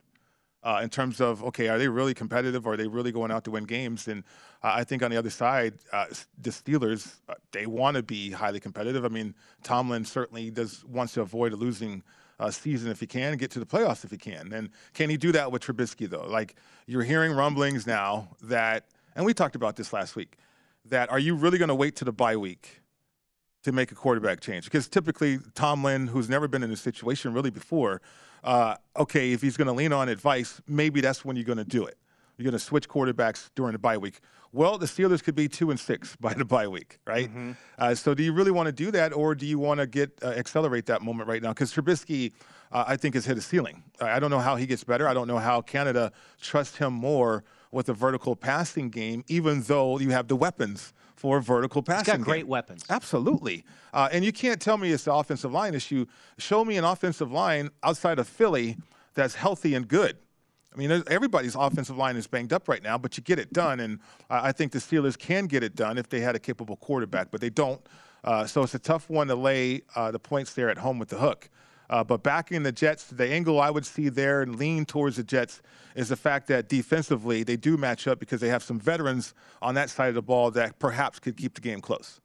[0.64, 2.66] Uh, in terms of okay, are they really competitive?
[2.66, 4.08] Or are they really going out to win games?
[4.08, 4.24] And
[4.62, 6.06] uh, I think on the other side, uh,
[6.42, 9.04] the Steelers uh, they want to be highly competitive.
[9.04, 12.02] I mean, Tomlin certainly does wants to avoid losing
[12.38, 14.52] uh, season if he can, get to the playoffs if he can.
[14.52, 16.26] And can he do that with Trubisky though?
[16.26, 16.54] Like
[16.86, 20.36] you're hearing rumblings now that, and we talked about this last week,
[20.84, 22.82] that are you really going to wait to the bye week?
[23.64, 27.50] To make a quarterback change, because typically Tomlin, who's never been in a situation really
[27.50, 28.00] before,
[28.44, 31.64] uh, okay, if he's going to lean on advice, maybe that's when you're going to
[31.64, 31.98] do it.
[32.36, 34.20] You're going to switch quarterbacks during the bye week.
[34.52, 37.28] Well, the Steelers could be two and six by the bye week, right?
[37.28, 37.52] Mm-hmm.
[37.78, 40.10] Uh, so, do you really want to do that, or do you want to get
[40.22, 41.50] uh, accelerate that moment right now?
[41.50, 42.32] Because Trubisky,
[42.72, 43.82] uh, I think, has hit a ceiling.
[44.00, 45.06] I don't know how he gets better.
[45.06, 49.98] I don't know how Canada trusts him more with a vertical passing game, even though
[49.98, 52.04] you have the weapons for vertical passing.
[52.14, 52.48] He's got great game.
[52.48, 52.84] weapons.
[52.88, 53.64] Absolutely.
[53.92, 56.06] Uh, and you can't tell me it's the offensive line issue.
[56.38, 58.76] Show me an offensive line outside of Philly
[59.14, 60.16] that's healthy and good.
[60.72, 63.80] I mean, everybody's offensive line is banged up right now, but you get it done.
[63.80, 67.30] And I think the Steelers can get it done if they had a capable quarterback,
[67.30, 67.80] but they don't.
[68.22, 71.08] Uh, so it's a tough one to lay uh, the points there at home with
[71.08, 71.48] the hook.
[71.90, 75.24] Uh, but backing the Jets, the angle I would see there and lean towards the
[75.24, 75.62] Jets
[75.94, 79.74] is the fact that defensively they do match up because they have some veterans on
[79.74, 82.20] that side of the ball that perhaps could keep the game close.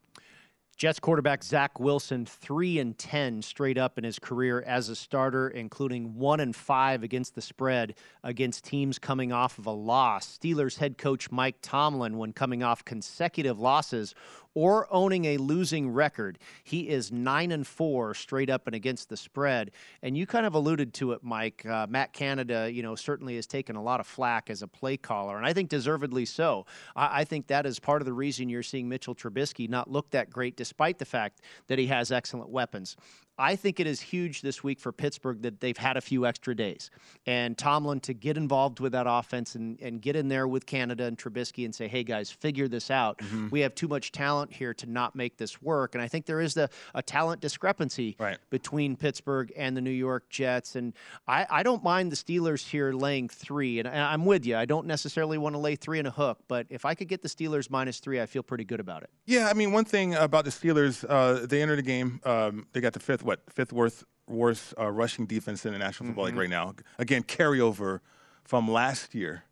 [0.75, 5.47] Jets quarterback Zach Wilson, three and ten straight up in his career as a starter,
[5.47, 10.37] including one and five against the spread against teams coming off of a loss.
[10.37, 14.15] Steelers head coach Mike Tomlin, when coming off consecutive losses,
[14.55, 16.37] or owning a losing record.
[16.63, 19.71] He is nine and four straight up and against the spread.
[20.01, 21.65] And you kind of alluded to it, Mike.
[21.65, 24.97] Uh, Matt Canada, you know, certainly has taken a lot of flack as a play
[24.97, 26.65] caller, and I think deservedly so.
[26.95, 30.11] I, I think that is part of the reason you're seeing Mitchell Trubisky not look
[30.11, 32.95] that great, despite the fact that he has excellent weapons.
[33.37, 36.55] I think it is huge this week for Pittsburgh that they've had a few extra
[36.55, 36.91] days.
[37.25, 41.05] And Tomlin to get involved with that offense and, and get in there with Canada
[41.05, 43.17] and Trubisky and say, hey, guys, figure this out.
[43.17, 43.49] Mm-hmm.
[43.49, 45.95] We have too much talent here to not make this work.
[45.95, 48.37] And I think there is the, a talent discrepancy right.
[48.51, 50.75] between Pittsburgh and the New York Jets.
[50.75, 50.93] And
[51.27, 53.79] I, I don't mind the Steelers here laying three.
[53.79, 54.55] And I'm with you.
[54.55, 56.39] I don't necessarily want to lay three in a hook.
[56.47, 59.09] But if I could get the Steelers minus three, I feel pretty good about it.
[59.25, 62.81] Yeah, I mean, one thing about the Steelers, uh, they entered the game, um, they
[62.81, 66.37] got the fifth what fifth worst worst uh, rushing defense in the National Football mm-hmm.
[66.37, 66.73] League right now.
[66.97, 67.99] Again, carryover
[68.43, 69.43] from last year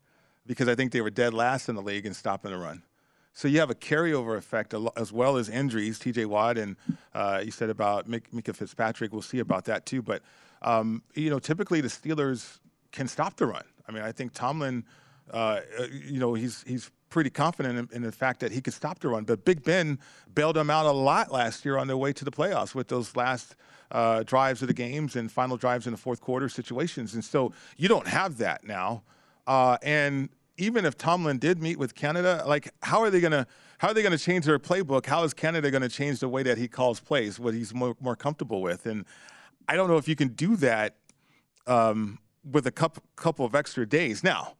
[0.45, 2.83] because I think they were dead last in the league in stopping the run.
[3.33, 5.97] So you have a carryover effect as well as injuries.
[5.99, 6.25] T.J.
[6.25, 6.75] Watt and
[7.13, 9.13] uh, you said about Minkah Fitzpatrick.
[9.13, 10.01] We'll see about that too.
[10.01, 10.21] But
[10.61, 12.59] um, you know, typically the Steelers
[12.91, 13.63] can stop the run.
[13.87, 14.83] I mean, I think Tomlin,
[15.31, 15.61] uh,
[15.91, 19.09] you know, he's he's pretty confident in, in, the fact that he could stop the
[19.09, 19.25] run.
[19.25, 19.99] But Big Ben
[20.33, 23.15] bailed them out a lot last year on their way to the playoffs with those
[23.15, 23.55] last
[23.91, 27.13] uh, drives of the games and final drives in the fourth quarter situations.
[27.13, 29.03] And so you don't have that now.
[29.45, 33.45] Uh, and even if Tomlin did meet with Canada, like how are they to
[33.79, 35.07] how are they to change their playbook?
[35.07, 37.95] How is Canada going to change the way that he calls plays, what he's more,
[37.99, 38.85] more comfortable with?
[38.85, 39.05] And
[39.67, 40.97] I don't know if you can do that
[41.65, 44.23] um, with a couple couple of extra days.
[44.23, 44.53] Now,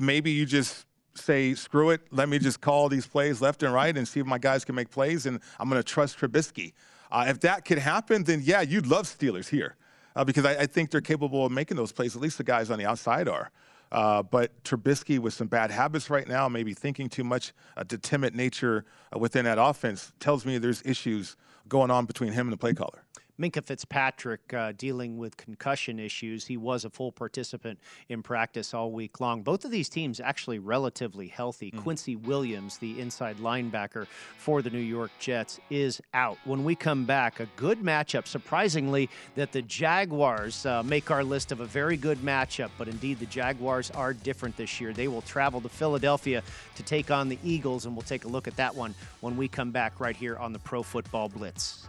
[0.00, 0.84] maybe you just
[1.14, 4.26] say, screw it, let me just call these plays left and right and see if
[4.26, 6.72] my guys can make plays, and I'm going to trust Trubisky.
[7.10, 9.76] Uh, if that could happen, then yeah, you'd love Steelers here
[10.14, 12.14] uh, because I, I, think they're capable of making those plays.
[12.14, 13.50] At least the guys on the outside are.
[13.90, 17.98] Uh, but Trubisky with some bad habits right now, maybe thinking too much, uh, the
[17.98, 18.84] timid nature
[19.14, 21.36] uh, within that offense tells me there's issues
[21.68, 23.04] going on between him and the play caller.
[23.40, 26.46] Minkah Fitzpatrick uh, dealing with concussion issues.
[26.46, 27.78] He was a full participant
[28.10, 29.42] in practice all week long.
[29.42, 31.70] Both of these teams actually relatively healthy.
[31.70, 31.82] Mm.
[31.82, 36.36] Quincy Williams, the inside linebacker for the New York Jets, is out.
[36.44, 38.26] When we come back, a good matchup.
[38.26, 43.18] Surprisingly, that the Jaguars uh, make our list of a very good matchup, but indeed
[43.20, 44.92] the Jaguars are different this year.
[44.92, 46.42] They will travel to Philadelphia
[46.76, 49.48] to take on the Eagles, and we'll take a look at that one when we
[49.48, 51.88] come back right here on the Pro Football Blitz.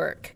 [0.01, 0.35] work.